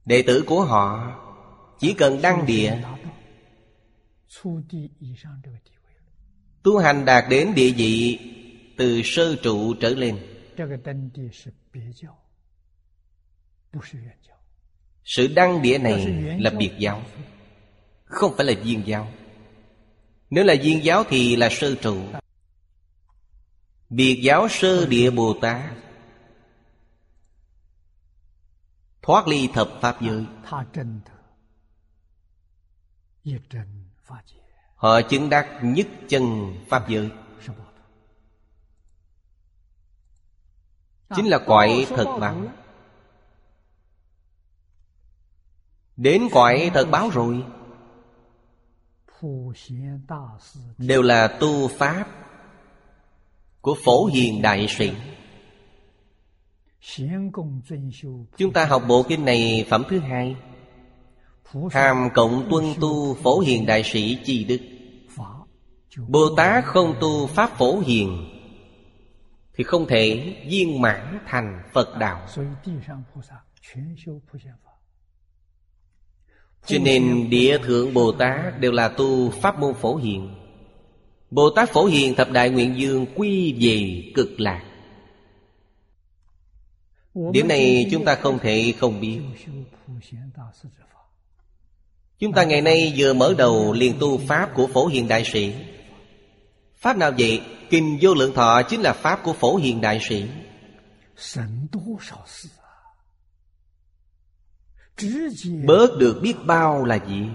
[0.05, 1.21] Đệ tử của họ
[1.79, 2.83] chỉ cần đăng địa,
[6.63, 8.19] tu hành đạt đến địa vị
[8.77, 12.16] từ sơ trụ trở lên 这个登地是别教，
[13.72, 14.34] 不是原教。
[15.04, 17.02] Sự đăng địa 要是 này 原 là 教 biệt giáo
[18.06, 19.12] Không phải là viên giáo
[20.30, 22.04] Nếu là viên giáo thì là sơ trụ
[23.90, 25.76] Biệt giáo sơ địa Bồ Tát
[29.02, 31.12] Thoát ly thập Pháp giới 他真的
[33.24, 33.66] 一真
[34.06, 34.36] 法界
[34.76, 37.10] Họ chứng đắc nhất chân Pháp giới
[41.17, 42.37] Chính là cõi thật báo
[45.97, 47.45] Đến cõi thật báo rồi,
[50.79, 52.07] Đều là tu Pháp
[53.61, 54.93] Của phổ hiền đại sĩ.
[58.37, 60.37] Chúng ta học bộ kinh này phẩm thứ hai.
[61.71, 64.61] Hàm cộng tuân tu phổ hiền đại sĩ chi đức.
[66.09, 68.34] Bồ Tát không tu Pháp phổ hiền
[69.57, 72.27] thì không thể viên mãn thành Phật đạo.
[76.67, 80.35] Cho nên địa thượng Bồ Tát đều là tu pháp môn phổ hiền.
[81.31, 84.65] Bồ Tát phổ hiền thập đại nguyện dương quy về cực lạc.
[87.15, 89.21] Điểm này chúng ta không thể không biết.
[92.19, 95.55] Chúng ta ngày nay vừa mở đầu liền tu pháp của phổ hiền đại sĩ
[96.85, 97.43] Pháp nào vậy?
[97.71, 100.25] Kinh Vô Lượng Thọ chính là Pháp của Phổ Hiền Đại Sĩ.
[105.67, 107.29] Bớt được biết bao là gì?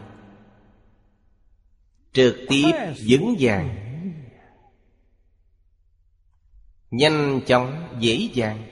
[2.13, 2.71] Trực tiếp
[3.07, 3.75] vững vàng.
[6.91, 8.67] Nhanh chóng dễ dàng.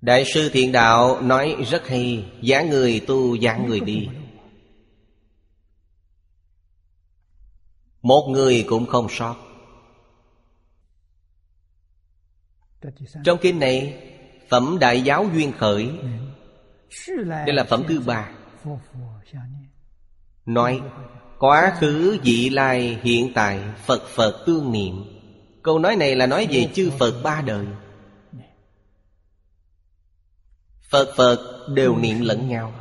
[0.00, 4.08] Đại sư thiện đạo nói rất hay Giả người tu giả người đi.
[8.02, 9.36] Một người cũng không sót.
[13.24, 14.04] Trong kinh này,
[14.48, 15.90] Phẩm Đại Giáo Duyên Khởi.
[17.28, 18.30] Đây là phẩm thứ ba.
[20.46, 20.80] Nói,
[21.38, 25.04] Quá khứ dị lai, hiện tại Phật Phật tương niệm.
[25.62, 27.66] Câu nói này là nói về chư Phật ba đời.
[30.90, 32.72] Phật Phật đều niệm lẫn nhau.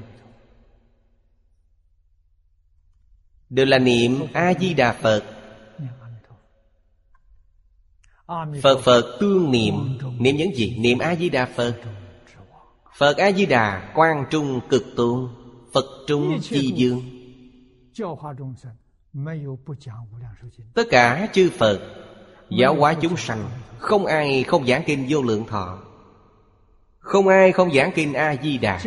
[3.50, 5.24] đều là niệm a di đà phật.
[8.62, 9.98] Phật phật tương niệm.
[10.20, 10.78] Niệm những gì?
[10.80, 11.76] Niệm a di đà phật.
[12.98, 15.30] Phật a di đà quang trung cực tuôn
[15.74, 17.02] phật trung chi dương.
[20.74, 21.80] Tất cả chư phật,
[22.50, 25.80] giáo hóa chúng sanh, không ai không giảng kinh vô lượng thọ.
[27.00, 28.80] Không ai không giảng kinh a di đà.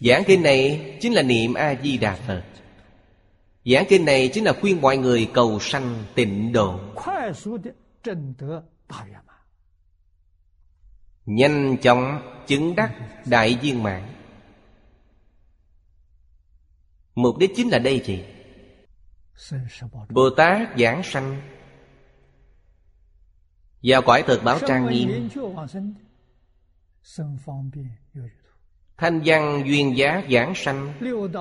[0.00, 2.44] Giảng kinh này chính là niệm A-di-đà Phật.
[3.64, 6.80] Giảng kinh này chính là khuyên mọi người cầu sanh tịnh độ.
[11.26, 12.94] Nhanh chóng chứng đắc
[13.26, 14.14] đại viên mạng
[17.14, 18.24] Mục đích chính là đây chị.
[20.08, 21.40] Bồ Tát giảng sanh.
[23.82, 25.28] Vào cõi thực báo trang nghiêm.
[28.96, 30.92] Thanh văn duyên giá giảng sanh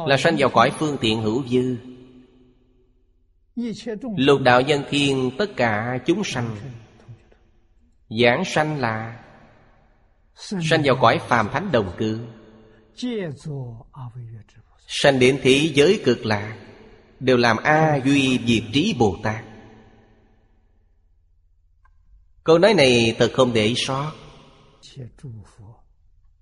[0.07, 1.77] Là sanh vào cõi phương tiện hữu dư.
[4.17, 6.55] Lục đạo nhân thiên tất cả chúng sanh.
[8.09, 9.19] Giảng sanh là
[10.35, 12.19] Sanh vào cõi phàm thánh đồng cư.
[14.88, 16.57] Sanh đến thế giới cực lạc
[17.19, 19.43] Đều làm A Duy Diệt Trí Bồ Tát.
[22.43, 24.11] Câu nói này thật không để sót.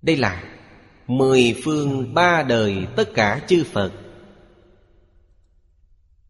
[0.02, 0.61] Đây là
[1.08, 3.92] Mười phương ba đời tất cả chư Phật.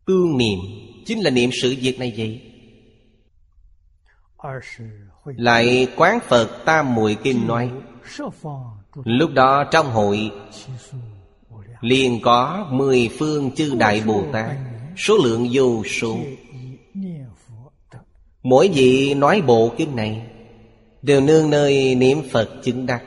[0.05, 0.59] Tương niệm
[1.05, 2.41] Chính là niệm sự việc này vậy?
[5.25, 7.71] Lại quán Phật Tam Muội Kinh nói,
[9.05, 10.31] Lúc đó trong hội
[11.81, 14.57] liền có mười phương chư đại Bồ Tát,
[14.97, 16.17] Số lượng vô số.
[18.43, 20.27] Mỗi vị nói bộ kinh này
[21.01, 23.03] Đều nương nơi niệm Phật chứng đắc.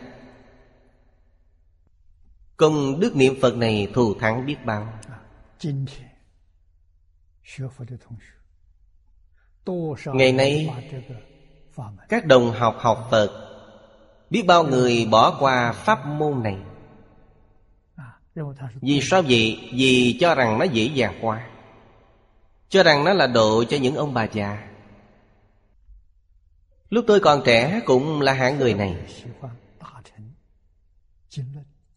[2.65, 4.93] Công đức niệm Phật này thù thắng biết bao.
[10.07, 10.71] Ngày nay,
[12.09, 13.51] Các đồng học học Phật
[14.31, 16.59] Biết bao người bỏ qua pháp môn này.
[18.81, 19.71] Vì sao vậy?
[19.73, 21.49] Vì cho rằng nó dễ dàng qua
[22.69, 24.69] Cho rằng nó là độ cho những ông bà già.
[26.91, 28.97] Lúc tôi còn trẻ cũng là hạng người này.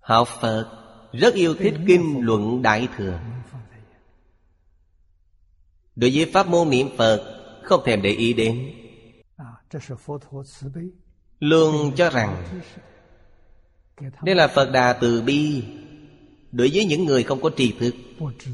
[0.07, 0.65] Học Phật
[1.11, 3.19] rất yêu thích Kinh Luận Đại Thừa.
[5.95, 8.73] Đối với Pháp môn niệm Phật, không thèm để ý đến.
[11.39, 12.59] Luôn cho rằng
[14.23, 15.63] Đây là Phật Đà Từ Bi.
[16.51, 17.95] Đối với những người không có tri thức,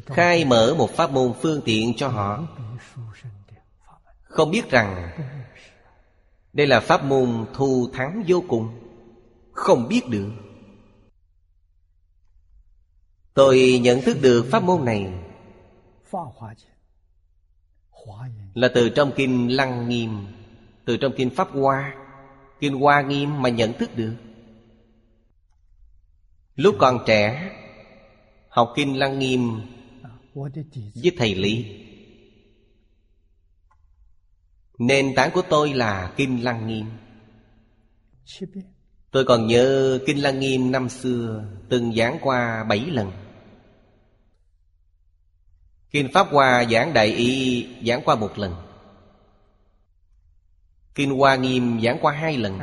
[0.06, 2.48] Khai mở một pháp môn phương tiện cho họ,
[4.24, 5.10] Không biết rằng
[6.54, 8.70] Đây là pháp môn thù thắng vô cùng.
[9.52, 10.30] Không biết được.
[13.34, 15.14] Tôi nhận thức được pháp môn này.
[18.54, 20.28] Là từ trong kinh Lăng Nghiêm,
[20.86, 21.96] Từ trong kinh Pháp Hoa.
[22.60, 24.16] Kinh Hoa Nghiêm mà nhận thức được.
[26.56, 27.52] Lúc còn trẻ,
[28.50, 29.62] Học kinh Lăng Nghiêm
[30.96, 31.66] Với thầy Lý.
[34.78, 36.86] Nền tảng của tôi là Kinh Lăng Nghiêm.
[39.12, 43.12] Tôi còn nhớ Kinh Lăng Nghiêm năm xưa, Từng giảng qua bảy lần.
[45.94, 48.56] Kinh Pháp Hoa giảng Đại Y giảng qua một lần
[50.96, 52.60] Kinh Hoa Nghiêm giảng qua hai lần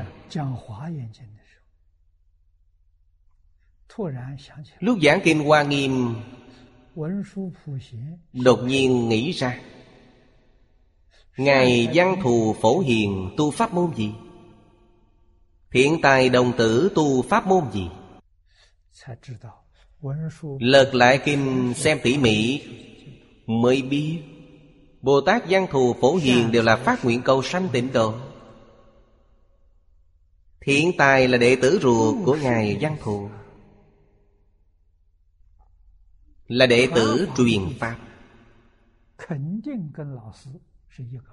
[4.81, 6.15] Lúc giảng Kinh Hoa Nghiêm,
[8.32, 9.61] Đột nhiên nghĩ ra,
[11.36, 14.12] Ngài văn thù phổ hiền tu pháp môn gì?
[15.70, 17.89] Thiện tài đồng tử tu pháp môn gì?
[20.61, 22.62] Lật lại kinh xem tỉ mỉ
[23.51, 24.22] mới biết.
[25.02, 28.14] Bồ Tát Giang Thù Phổ Hiền đều là phát nguyện cầu sanh tịnh độ.
[30.60, 33.28] Thiện Tài là đệ tử ruột của Ngài Giang Thù.
[36.48, 37.97] Là đệ tử truyền Pháp.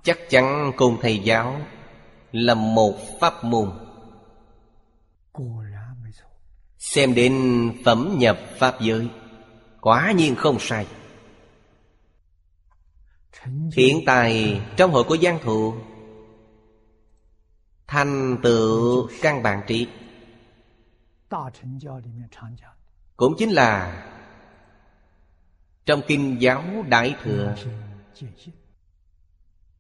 [0.03, 1.61] Chắc chắn cùng thầy giáo
[2.31, 3.71] Là một pháp môn.
[6.77, 7.33] Xem đến
[7.85, 9.09] phẩm nhập pháp giới
[9.81, 10.85] Quả nhiên không sai.
[13.73, 15.73] Hiện tại, trong hội của Giang Thụ
[17.87, 19.87] Thành tựu căn bản trí.
[23.15, 24.03] Cũng chính là
[25.85, 27.55] Trong Kinh Giáo Đại Thừa,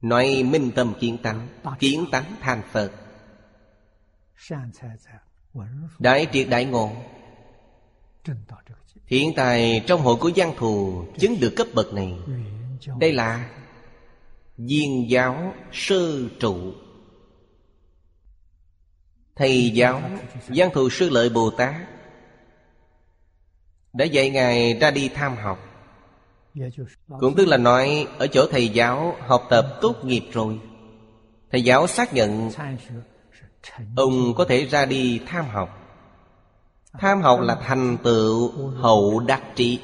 [0.01, 1.47] Nói minh tâm kiến tánh
[1.79, 2.91] Kiến tánh thành Phật.
[5.99, 6.91] Đại triệt đại ngộ.
[9.05, 12.13] Hiện tại trong hội của Giang Thù Chứng được cấp bậc này
[12.99, 13.49] đây là
[14.57, 16.73] viên giáo sơ trụ.
[19.35, 20.01] Thầy giáo
[20.47, 21.75] văn thù sư lợi bồ tát
[23.93, 25.59] đã dạy ngài ra đi tham học.
[27.19, 30.59] Cũng tức là nói ở chỗ thầy giáo học tập tốt nghiệp rồi
[31.51, 32.49] thầy giáo xác nhận
[33.95, 35.69] ông có thể ra đi tham học.
[36.99, 39.79] Tham học là thành tựu hậu đặc trị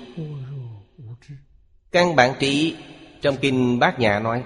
[1.94, 2.76] Căn bản trí
[3.22, 4.44] trong kinh Bát Nhã nói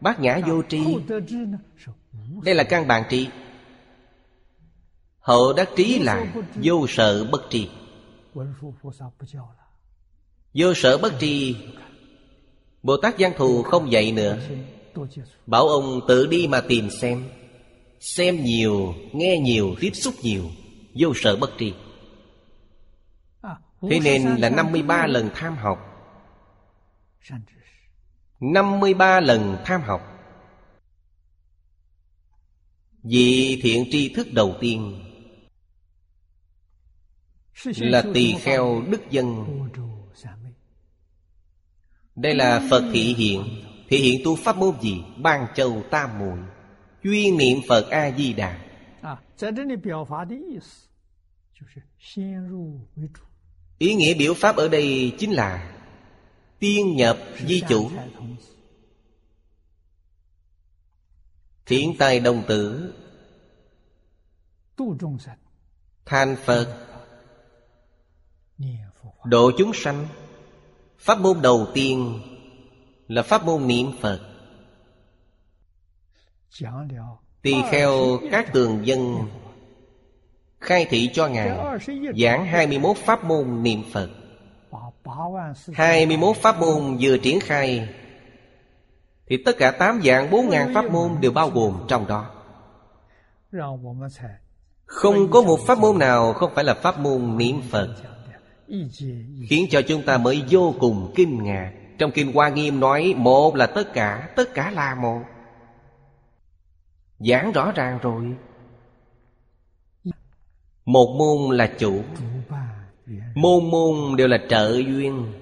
[0.00, 0.80] Bát Nhã vô tri.
[2.44, 3.28] Đây là căn bản trí
[5.20, 7.68] Hậu đắc trí là vô sợ bất tri.
[10.54, 11.56] Vô sở bất tri
[12.82, 14.38] Bồ Tát Giang Thù không dạy nữa.
[15.46, 17.28] Bảo ông tự đi mà tìm xem.
[18.00, 20.44] Xem nhiều, nghe nhiều, tiếp xúc nhiều.
[20.94, 21.74] Vô sở bất tri.
[23.90, 25.87] Thế nên là 53 lần tham học.
[28.40, 30.00] 53 lần tham học.
[33.02, 35.04] Vị thiện tri thức đầu tiên
[37.64, 39.44] Là tỳ kheo đức dân.
[42.16, 43.64] Đây là Phật thị hiện.
[43.88, 45.04] Thị hiện tu pháp môn gì?
[45.16, 46.38] Ban châu tam muội
[47.02, 48.58] Chuyên niệm Phật A-di-đà
[53.78, 55.77] Ý nghĩa biểu pháp ở đây chính là
[56.58, 57.90] Tiên nhập di chủ.
[61.66, 62.94] Thiện tài đồng tử.
[66.04, 66.86] Thành Phật.
[69.24, 70.08] Độ chúng sanh.
[70.98, 72.20] Pháp môn đầu tiên
[73.08, 74.20] Là pháp môn niệm Phật.
[77.42, 79.28] Tỳ kheo các tường dân
[80.60, 81.78] Khai thị cho Ngài
[82.22, 84.10] Giảng 21 pháp môn niệm Phật.
[85.74, 87.88] 21 pháp môn vừa triển khai
[89.26, 92.30] Thì tất cả 8 dạng 4 ngàn pháp môn đều bao gồm trong đó.
[94.84, 97.88] Không có một pháp môn nào không phải là pháp môn niệm Phật
[99.48, 101.72] Khiến cho chúng ta mới vô cùng kinh ngạc.
[101.98, 105.20] Trong Kinh Hoa Nghiêm nói Một là tất cả, tất cả là một.
[107.18, 108.36] Giảng rõ ràng rồi.
[110.84, 112.02] Một môn là chủ.
[113.34, 115.32] Môn môn đều là trợ duyên.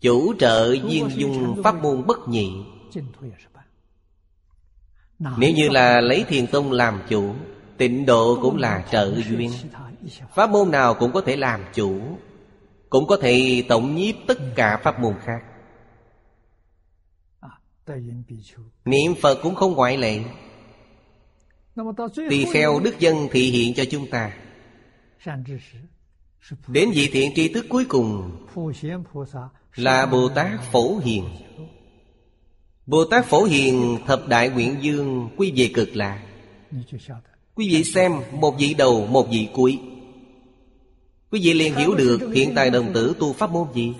[0.00, 2.52] Chủ trợ duyên dung pháp môn bất nhị.
[5.18, 7.34] Nếu như là lấy thiền tông làm chủ,
[7.76, 9.50] Tịnh độ cũng là trợ duyên.
[10.34, 12.00] Pháp môn nào cũng có thể làm chủ,
[12.90, 15.44] Cũng có thể tổng nhiếp tất cả pháp môn khác.
[18.84, 20.20] Niệm Phật cũng không ngoại lệ.
[22.30, 24.32] Tỳ kheo đức dân thị hiện cho chúng ta.
[26.68, 28.30] Đến vị thiện tri thức cuối cùng
[29.76, 31.24] Là Bồ Tát Phổ Hiền.
[32.86, 36.22] Bồ Tát Phổ Hiền thập đại nguyện dương Quy về cực lạc.
[37.54, 39.78] Quý vị xem một vị đầu một vị cuối.
[41.30, 43.92] Quý vị liền hiểu được hiện tại đồng tử tu pháp môn gì.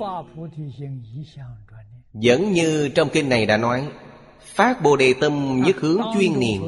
[2.12, 3.88] Vẫn như trong kinh này đã nói
[4.40, 6.62] Phát Bồ Đề Tâm nhất hướng chuyên niệm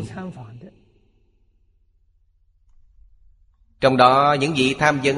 [3.83, 5.17] Trong đó những vị tham vấn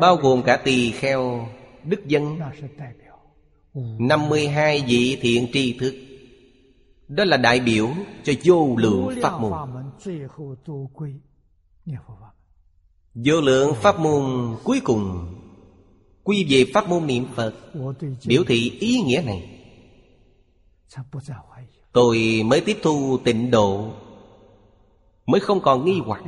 [0.00, 1.48] Bao gồm cả tỳ kheo,
[1.84, 2.38] Đức dân.
[3.98, 5.94] 52 vị thiện tri thức.
[7.08, 7.88] Đó là đại biểu
[8.24, 9.52] cho vô lượng pháp môn.
[13.14, 15.34] Vô lượng pháp môn cuối cùng.
[16.24, 17.54] Quy về pháp môn niệm Phật,
[18.26, 19.60] Biểu thị ý nghĩa này.
[21.92, 23.92] Tôi mới tiếp thu tịnh độ.
[25.30, 26.22] Mới không còn nghi hoặc.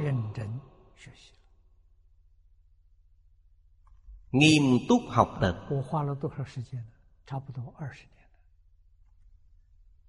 [4.33, 5.69] Nghiêm túc học tập.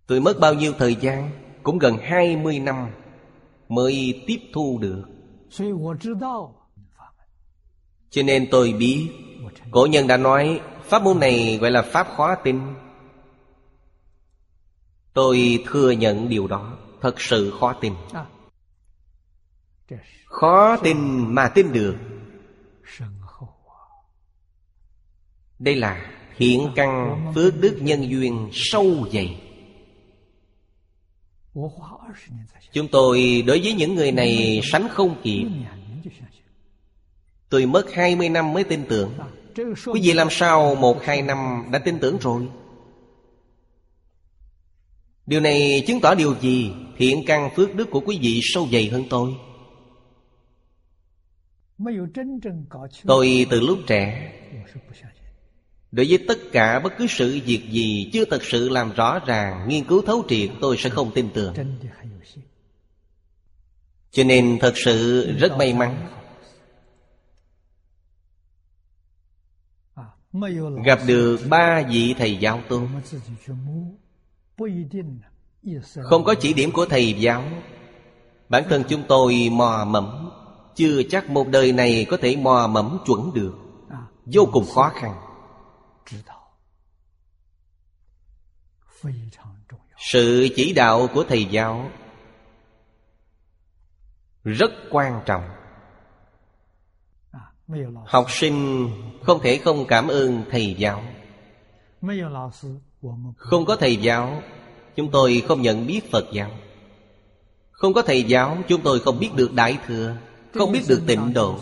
[0.07, 1.31] Tôi mất bao nhiêu thời gian?
[1.63, 2.91] Cũng gần 20 năm
[3.69, 5.03] Mới tiếp thu được.
[8.09, 9.09] Cho nên tôi biết
[9.71, 12.59] Cổ nhân đã nói Pháp môn này gọi là Pháp khó tin.
[15.13, 16.77] Tôi thừa nhận điều đó.
[17.01, 17.93] Thật sự khó tin
[20.25, 20.97] Khó tin
[21.35, 21.95] mà tin được.
[25.59, 29.41] Đây là hiện căn phước đức nhân duyên sâu dày.
[32.73, 35.45] Chúng tôi đối với những người này sánh không kịp.
[37.49, 39.13] Tôi mất 20 năm mới tin tưởng.
[39.85, 42.47] Quý vị làm sao một hai năm đã tin tưởng rồi?
[45.25, 48.89] Điều này chứng tỏ điều gì Thiện căn phước đức của quý vị sâu dày
[48.89, 49.33] hơn tôi?
[53.05, 54.33] Tôi từ lúc trẻ
[55.91, 59.67] Đối với tất cả bất cứ sự việc gì Chưa thật sự làm rõ ràng
[59.67, 61.53] Nghiên cứu thấu triệt tôi sẽ không tin tưởng.
[64.11, 66.07] Cho nên thật sự rất may mắn.
[70.85, 72.87] Gặp được ba vị thầy giáo tôi
[76.03, 77.43] Không có chỉ điểm của thầy giáo.
[78.49, 80.22] Bản thân chúng tôi mò mẫm
[80.75, 83.53] chưa chắc một đời này có thể mò mẫm chuẩn được.
[84.25, 85.15] Vô cùng khó khăn.
[89.97, 91.89] Sự chỉ đạo của thầy giáo
[94.43, 95.49] rất quan trọng.
[98.05, 98.89] Học sinh
[99.23, 101.03] không thể không cảm ơn thầy giáo.
[103.37, 104.41] Không có thầy giáo
[104.95, 106.51] chúng tôi không nhận biết phật giáo.
[107.71, 110.15] Không có thầy giáo chúng tôi không biết được đại thừa.
[110.53, 111.59] Không biết được tịnh độ.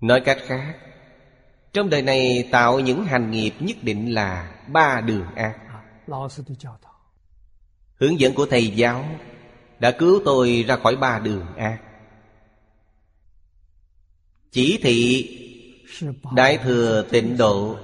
[0.00, 0.74] Nói cách khác,
[1.72, 5.58] Trong đời này tạo những hành nghiệp nhất định là Ba đường ác.
[8.00, 9.04] Hướng dẫn của thầy giáo
[9.78, 11.80] Đã cứu tôi ra khỏi ba đường ác.
[14.50, 15.30] Chỉ thị
[16.34, 17.76] Đại thừa tịnh độ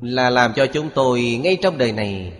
[0.00, 2.32] Là làm cho chúng tôi ngay trong đời này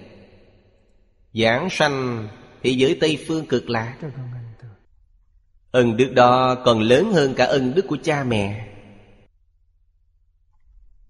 [1.35, 2.29] Giảng sanh
[2.63, 3.99] thì giới Tây Phương cực lạc.
[5.71, 8.67] Ân đức đó còn lớn hơn cả ân đức của cha mẹ.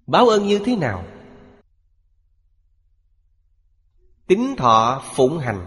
[0.07, 1.05] Báo ơn như thế nào?
[4.27, 5.67] Tính thọ phụng hành.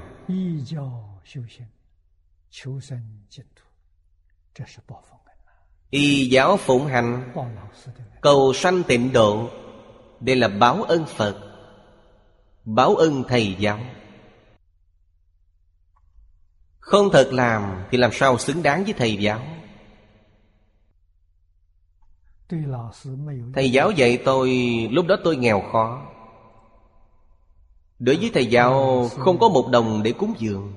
[5.90, 7.34] Y giáo phụng hành,
[8.22, 9.50] Cầu sanh tịnh độ.
[10.20, 11.38] Đây là báo ơn Phật,
[12.66, 13.80] Báo ơn Thầy giáo.
[16.84, 19.42] Không thật làm thì làm sao xứng đáng với thầy giáo?
[23.54, 24.50] Thầy giáo dạy tôi,
[24.92, 26.12] lúc đó tôi nghèo khó.
[28.00, 30.74] Đối với thầy giáo, không có một đồng để cúng dường.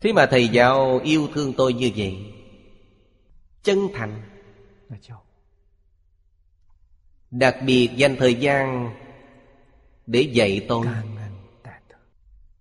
[0.00, 2.34] Thế mà thầy giáo yêu thương tôi như vậy,
[3.62, 4.22] Chân thành.
[7.30, 8.90] Đặc biệt dành thời gian
[10.06, 10.86] để dạy tôi.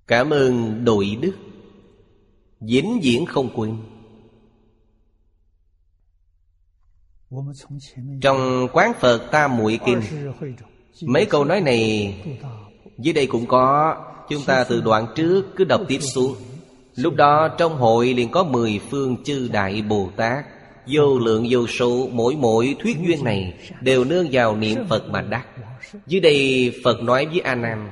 [0.07, 1.33] Cảm ơn đội đức.
[2.59, 3.77] Dính diễn không quên.
[8.21, 10.01] Trong quán Phật ta Muội Kinh
[11.01, 12.15] Mấy câu nói này,
[12.97, 13.95] Dưới đây cũng có,
[14.29, 16.35] Chúng ta từ đoạn trước cứ đọc tiếp xuống.
[16.95, 20.45] Lúc đó trong hội liền có mười phương chư đại Bồ Tát.
[20.87, 25.21] Vô lượng vô số, mỗi mỗi thuyết duyên này Đều nương vào niệm Phật mà
[25.21, 25.45] đắc.
[26.07, 27.89] Dưới đây Phật nói với A Nam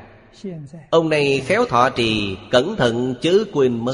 [0.90, 3.94] Ông này khéo thọ trì Cẩn thận chớ quên mất.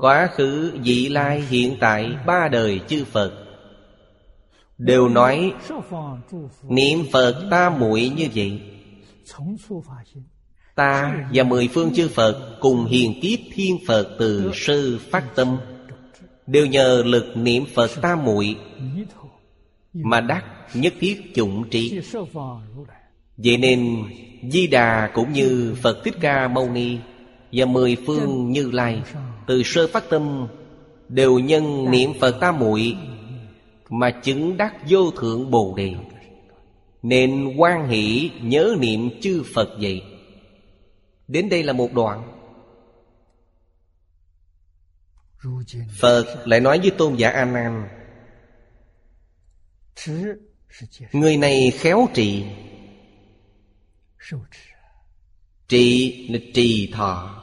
[0.00, 3.32] Quá khứ, vị lai, hiện tại Ba đời chư Phật.
[4.78, 5.52] Đều nói
[6.68, 8.60] Niệm Phật ta muội như vậy.
[10.74, 15.56] Ta và mười phương chư Phật Cùng hiền kiếp thiên Phật Từ sư phát tâm.
[16.46, 18.56] Đều nhờ lực niệm Phật ta muội
[19.92, 20.44] Mà đắc
[20.74, 22.00] nhất thiết chủng trí
[23.36, 24.04] Vậy nên
[24.50, 26.98] Di Đà cũng như Phật Thích Ca Mâu Ni
[27.52, 29.02] Và mười phương Như Lai
[29.46, 30.48] Từ sơ phát tâm
[31.08, 32.96] Đều nhân niệm Phật ta muội
[33.88, 35.94] Mà chứng đắc vô thượng Bồ Đề.
[37.02, 40.02] Nên quan hỷ nhớ niệm chư Phật vậy.
[41.28, 42.32] Đến đây là một đoạn.
[46.00, 47.88] Phật lại nói với tôn giả A Nan,
[51.12, 52.44] Người này khéo trị
[55.68, 57.42] Trì là trì thọ.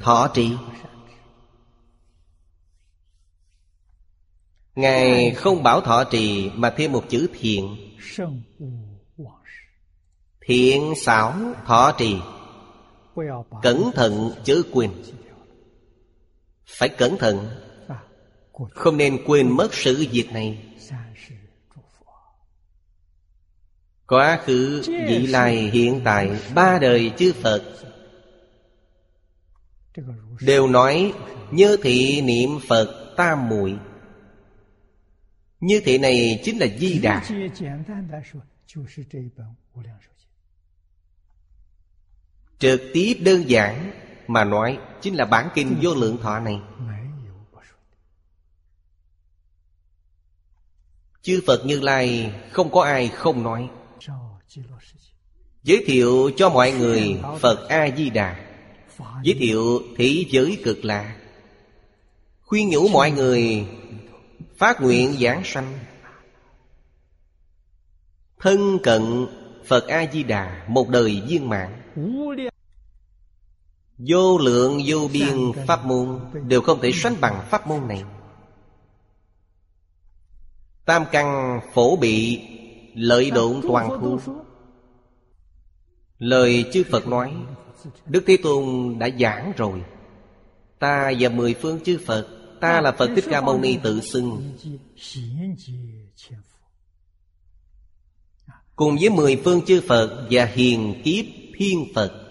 [0.00, 0.52] Thọ trì.
[4.74, 7.76] Ngài không bảo thọ trì mà thêm một chữ thiện.
[10.40, 11.34] Thiện xảo
[11.66, 12.16] thọ trì.
[13.62, 14.90] Cẩn thận chữ quyền
[16.66, 17.48] Phải cẩn thận.
[18.70, 20.62] Không nên quên mất sự việc này.
[24.06, 27.62] Quá khứ, vị lai, hiện tại Ba đời chư Phật.
[30.40, 31.12] Đều nói
[31.50, 33.78] Như thị niệm Phật tam muội.
[35.60, 37.22] Như thị này chính là Di Đà.
[42.58, 43.90] Trực tiếp đơn giản
[44.26, 46.60] mà nói Chính là bản kinh vô lượng thọ này.
[51.22, 53.70] Chư Phật Như Lai không có ai không nói.
[55.62, 58.36] Giới thiệu cho mọi người Phật A-di-đà.
[59.22, 61.16] Giới thiệu thế giới cực lạ.
[62.42, 63.66] Khuyên nhủ mọi người
[64.58, 65.78] Phát nguyện giảng sanh.
[68.40, 69.26] Thân cận
[69.66, 71.82] Phật A-di-đà Một đời viên mạng
[73.98, 78.04] Vô lượng vô biên pháp môn Đều không thể sánh bằng pháp môn này.
[80.84, 82.40] Tam căn phổ bị
[82.94, 84.18] Lợi độn toàn thu.
[86.18, 87.32] Lời chư Phật nói,
[88.06, 89.82] Đức Thế Tôn đã giảng rồi.
[90.78, 92.28] Ta và mười phương chư Phật,
[92.60, 94.56] Ta là Phật Thích Ca Mâu Ni tự xưng.
[98.76, 101.24] Cùng với mười phương chư Phật Và hiền kiếp
[101.56, 102.22] thiên Phật.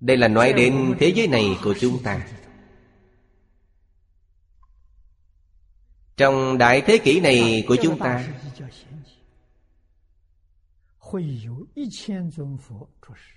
[0.00, 2.28] Đây là nói đến thế giới này của chúng ta.
[6.16, 8.28] Trong đại thế kỷ này của chúng ta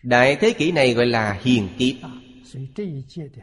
[0.04, 1.96] Đại thế kỷ này gọi là hiền kiếp.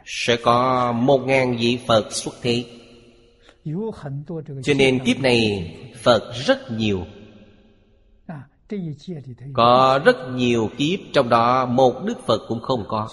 [0.05, 2.65] Sẽ có một ngàn vị Phật xuất thế.
[4.63, 7.05] Cho nên kiếp này Phật rất nhiều.
[9.53, 13.09] Có rất nhiều kiếp Trong đó một Đức Phật cũng không có.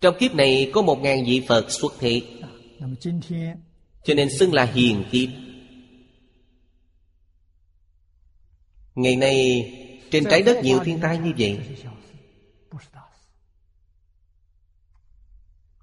[0.00, 2.22] Trong kiếp này có một ngàn vị Phật xuất thế.
[4.04, 5.28] Cho nên xưng là hiền kiếp
[8.94, 9.70] Ngày nay,
[10.10, 11.58] trên trái đất nhiều thiên tai như vậy.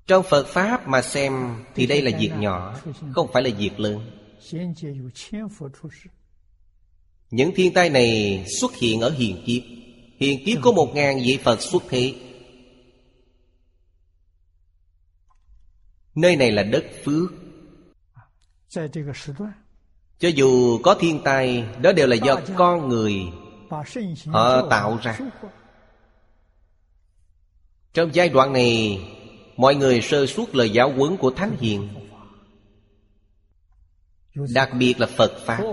[0.07, 2.79] Trong Phật Pháp mà xem Thì đây là việc nhỏ,
[3.11, 4.11] Không phải là việc lớn.
[7.31, 9.63] Những thiên tai này xuất hiện ở hiền kiếp.
[10.19, 12.15] Hiền kiếp có một ngàn vị Phật xuất thế.
[16.15, 17.31] Nơi này là đất phước
[20.19, 23.13] cho dù có thiên tai Đó đều là do con người
[24.25, 25.19] Họ tạo ra.
[27.93, 29.01] Trong giai đoạn này
[29.57, 31.89] Mọi người sơ suốt lời giáo huấn của Thánh Hiền.
[34.53, 35.63] Đặc biệt là Phật Pháp.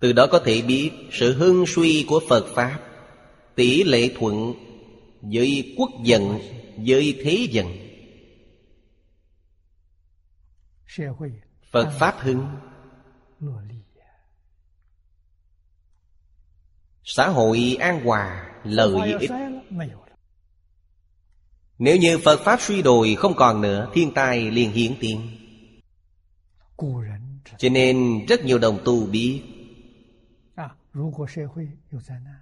[0.00, 2.80] Từ đó có thể biết sự hưng suy của Phật Pháp
[3.54, 4.54] Tỷ lệ thuận
[5.20, 6.38] với quốc dân,
[6.86, 7.66] với thế dân
[11.72, 12.46] Phật Pháp hưng.
[17.04, 19.30] Xã hội an hòa lợi ích.
[21.78, 25.38] Nếu như Phật Pháp suy đồi không còn nữa Thiên tai liền hiện tiền.
[27.58, 29.42] Cho nên rất nhiều đồng tu biết.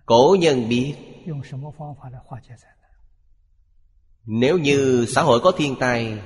[0.06, 0.94] Cổ nhân biết.
[4.24, 6.22] Nếu như xã hội có thiên tai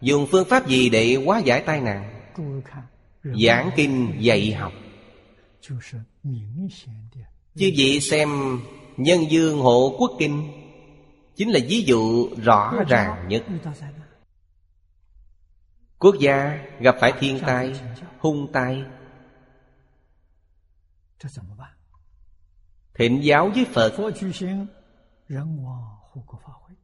[0.00, 2.30] Dùng phương pháp gì để hóa giải tai nạn?
[3.46, 4.72] Giảng kinh dạy học.
[7.54, 8.28] Chứ vị xem
[8.96, 10.52] Nhân dương hộ quốc kinh,
[11.36, 13.44] Chính là ví dụ rõ ràng nhất.
[15.98, 17.72] Quốc gia gặp phải thiên tai,
[18.18, 18.82] Hung tai.
[22.94, 23.92] Thịnh giáo với Phật.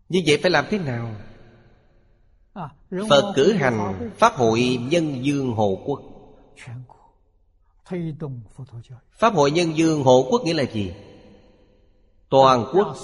[0.09, 1.15] Như vậy phải làm thế nào?
[3.09, 6.03] Phật cử hành Pháp hội Nhân Dương Hộ Quốc.
[9.13, 10.95] Pháp hội Nhân Dương Hộ Quốc nghĩa là gì?
[12.29, 12.97] Toàn quốc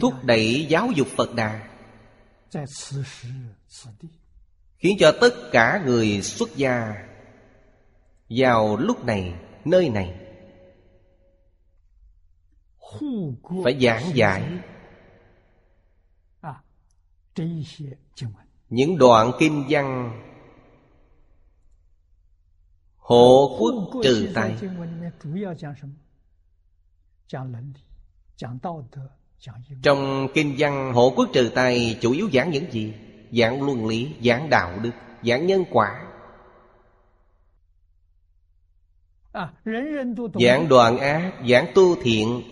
[0.00, 1.68] thúc đẩy giáo dục Phật Đà.
[4.78, 6.94] Khiến cho tất cả người xuất gia
[8.30, 10.14] Vào lúc này, nơi này.
[13.64, 14.58] Phải giảng giải
[18.68, 20.12] những đoạn kinh văn
[22.96, 24.56] hộ quốc trừ tai
[29.82, 32.94] trong kinh văn hộ quốc trừ tai chủ yếu giảng những gì?
[33.32, 34.90] Giảng luân lý, giảng đạo đức,
[35.22, 36.02] giảng nhân quả.
[40.40, 42.42] Giảng đoạn ác, giảng tu thiện.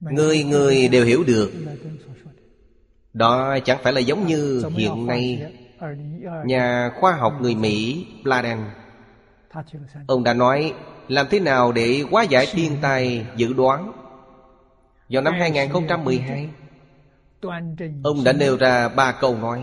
[0.00, 1.52] Người người đều hiểu được
[3.12, 5.52] đó chẳng phải là giống như hiện nay
[6.44, 8.58] Nhà khoa học người Mỹ Pladen
[10.06, 10.74] Ông đã nói
[11.08, 13.92] Làm thế nào để hóa giải thiên tai dự đoán?
[15.08, 16.48] Vào năm 2012
[18.04, 19.62] Ông đã nêu ra ba câu nói.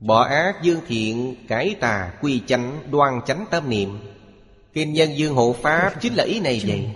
[0.00, 3.98] Bỏ ác dương thiện Cải tà quy chánh Đoan chánh tâm niệm.
[4.72, 6.90] Kinh nhân dương hộ Pháp Chính là ý này vậy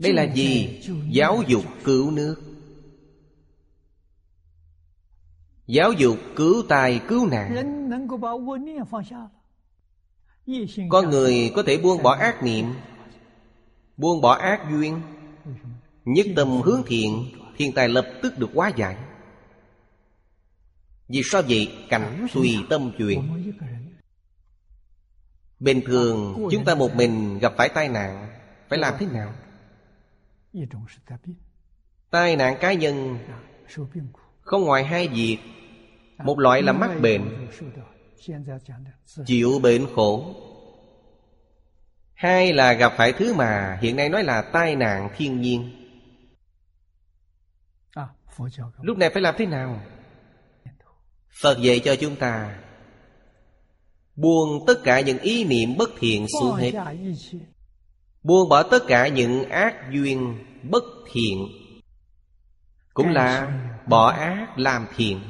[0.00, 0.80] Đây là gì?
[1.10, 2.36] Giáo dục cứu nước.
[5.66, 7.54] Giáo dục cứu tài cứu nạn.
[10.90, 12.66] Con người có thể buông bỏ ác niệm
[13.96, 15.00] Buông bỏ ác duyên
[16.04, 18.96] Nhất tâm hướng thiện Thiên tài lập tức được hóa giải.
[21.08, 21.72] Vì sao vậy?
[21.88, 23.52] Cảnh tùy tâm chuyện
[25.60, 28.28] Bình thường chúng ta một mình gặp phải tai nạn
[28.68, 29.32] Phải làm thế nào?
[32.10, 33.18] tai nạn cá nhân
[34.40, 35.38] không ngoài hai việc.
[36.24, 37.48] Một loại là mắc bệnh
[39.26, 40.34] chịu bệnh khổ.
[42.14, 45.70] Hai là gặp phải thứ mà hiện nay nói là tai nạn thiên nhiên.
[48.82, 49.80] Lúc này phải làm thế nào?
[51.42, 52.60] Phật dạy cho chúng ta
[54.16, 56.72] buông tất cả những ý niệm bất thiện xuống hết.
[58.22, 61.48] Buông bỏ tất cả những ác duyên bất thiện.
[62.94, 65.20] Cũng là bỏ ác làm thiện.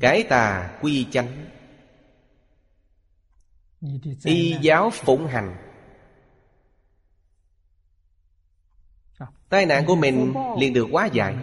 [0.00, 1.50] Cái tà quy chánh.
[4.24, 5.56] Y giáo phụng hành.
[9.48, 11.36] Tai nạn của mình liền được quá giải.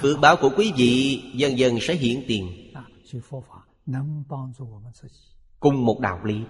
[0.00, 2.72] Phước báo của quý vị dần dần sẽ hiện tiền
[5.60, 6.44] cùng một đạo lý.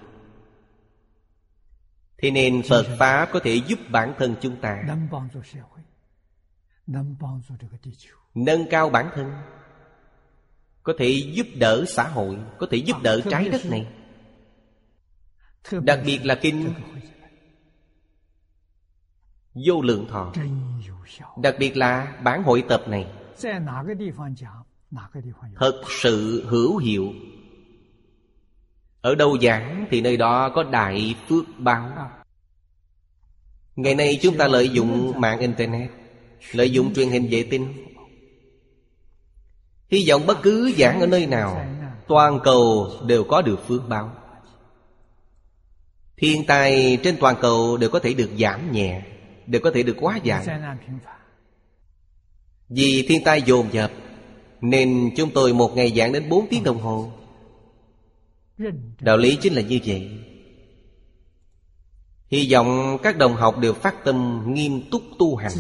[2.18, 4.82] Thế nên phật pháp có thể giúp bản thân chúng ta
[8.34, 9.32] nâng cao bản thân
[10.82, 13.86] có thể giúp đỡ xã hội có thể giúp đỡ trái đất này.
[15.82, 16.74] Đặc biệt là kinh
[19.66, 20.32] vô lượng thọ.
[21.42, 23.12] Đặc biệt là bản hội tập này
[25.56, 27.12] thật sự hữu hiệu.
[29.01, 32.10] Ở đâu giảng thì nơi đó có đại phước báo.
[33.77, 35.90] Ngày nay chúng ta lợi dụng mạng internet,
[36.52, 37.86] lợi dụng truyền hình vệ tinh.
[39.89, 41.66] Hy vọng bất cứ giảng ở nơi nào,
[42.09, 44.12] toàn cầu đều có được phước báo.
[46.16, 49.02] Thiên tai trên toàn cầu đều có thể được giảm nhẹ,
[49.47, 50.47] đều có thể được quá giải.
[52.69, 53.90] vì thiên tai dồn dập
[54.62, 57.12] nên chúng tôi một ngày giảng đến 4 tiếng đồng hồ.
[59.01, 60.10] Đạo lý chính là như vậy.
[62.28, 65.52] Hy vọng các đồng học đều phát tâm nghiêm túc tu hành.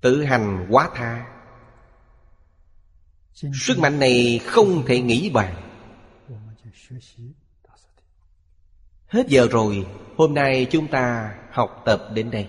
[0.00, 1.26] Tự hành quá tha.
[3.34, 5.62] Sức mạnh này không thể nghĩ bàn.
[9.06, 9.86] Hết giờ rồi,
[10.20, 12.48] Hôm nay chúng ta học tập đến đây.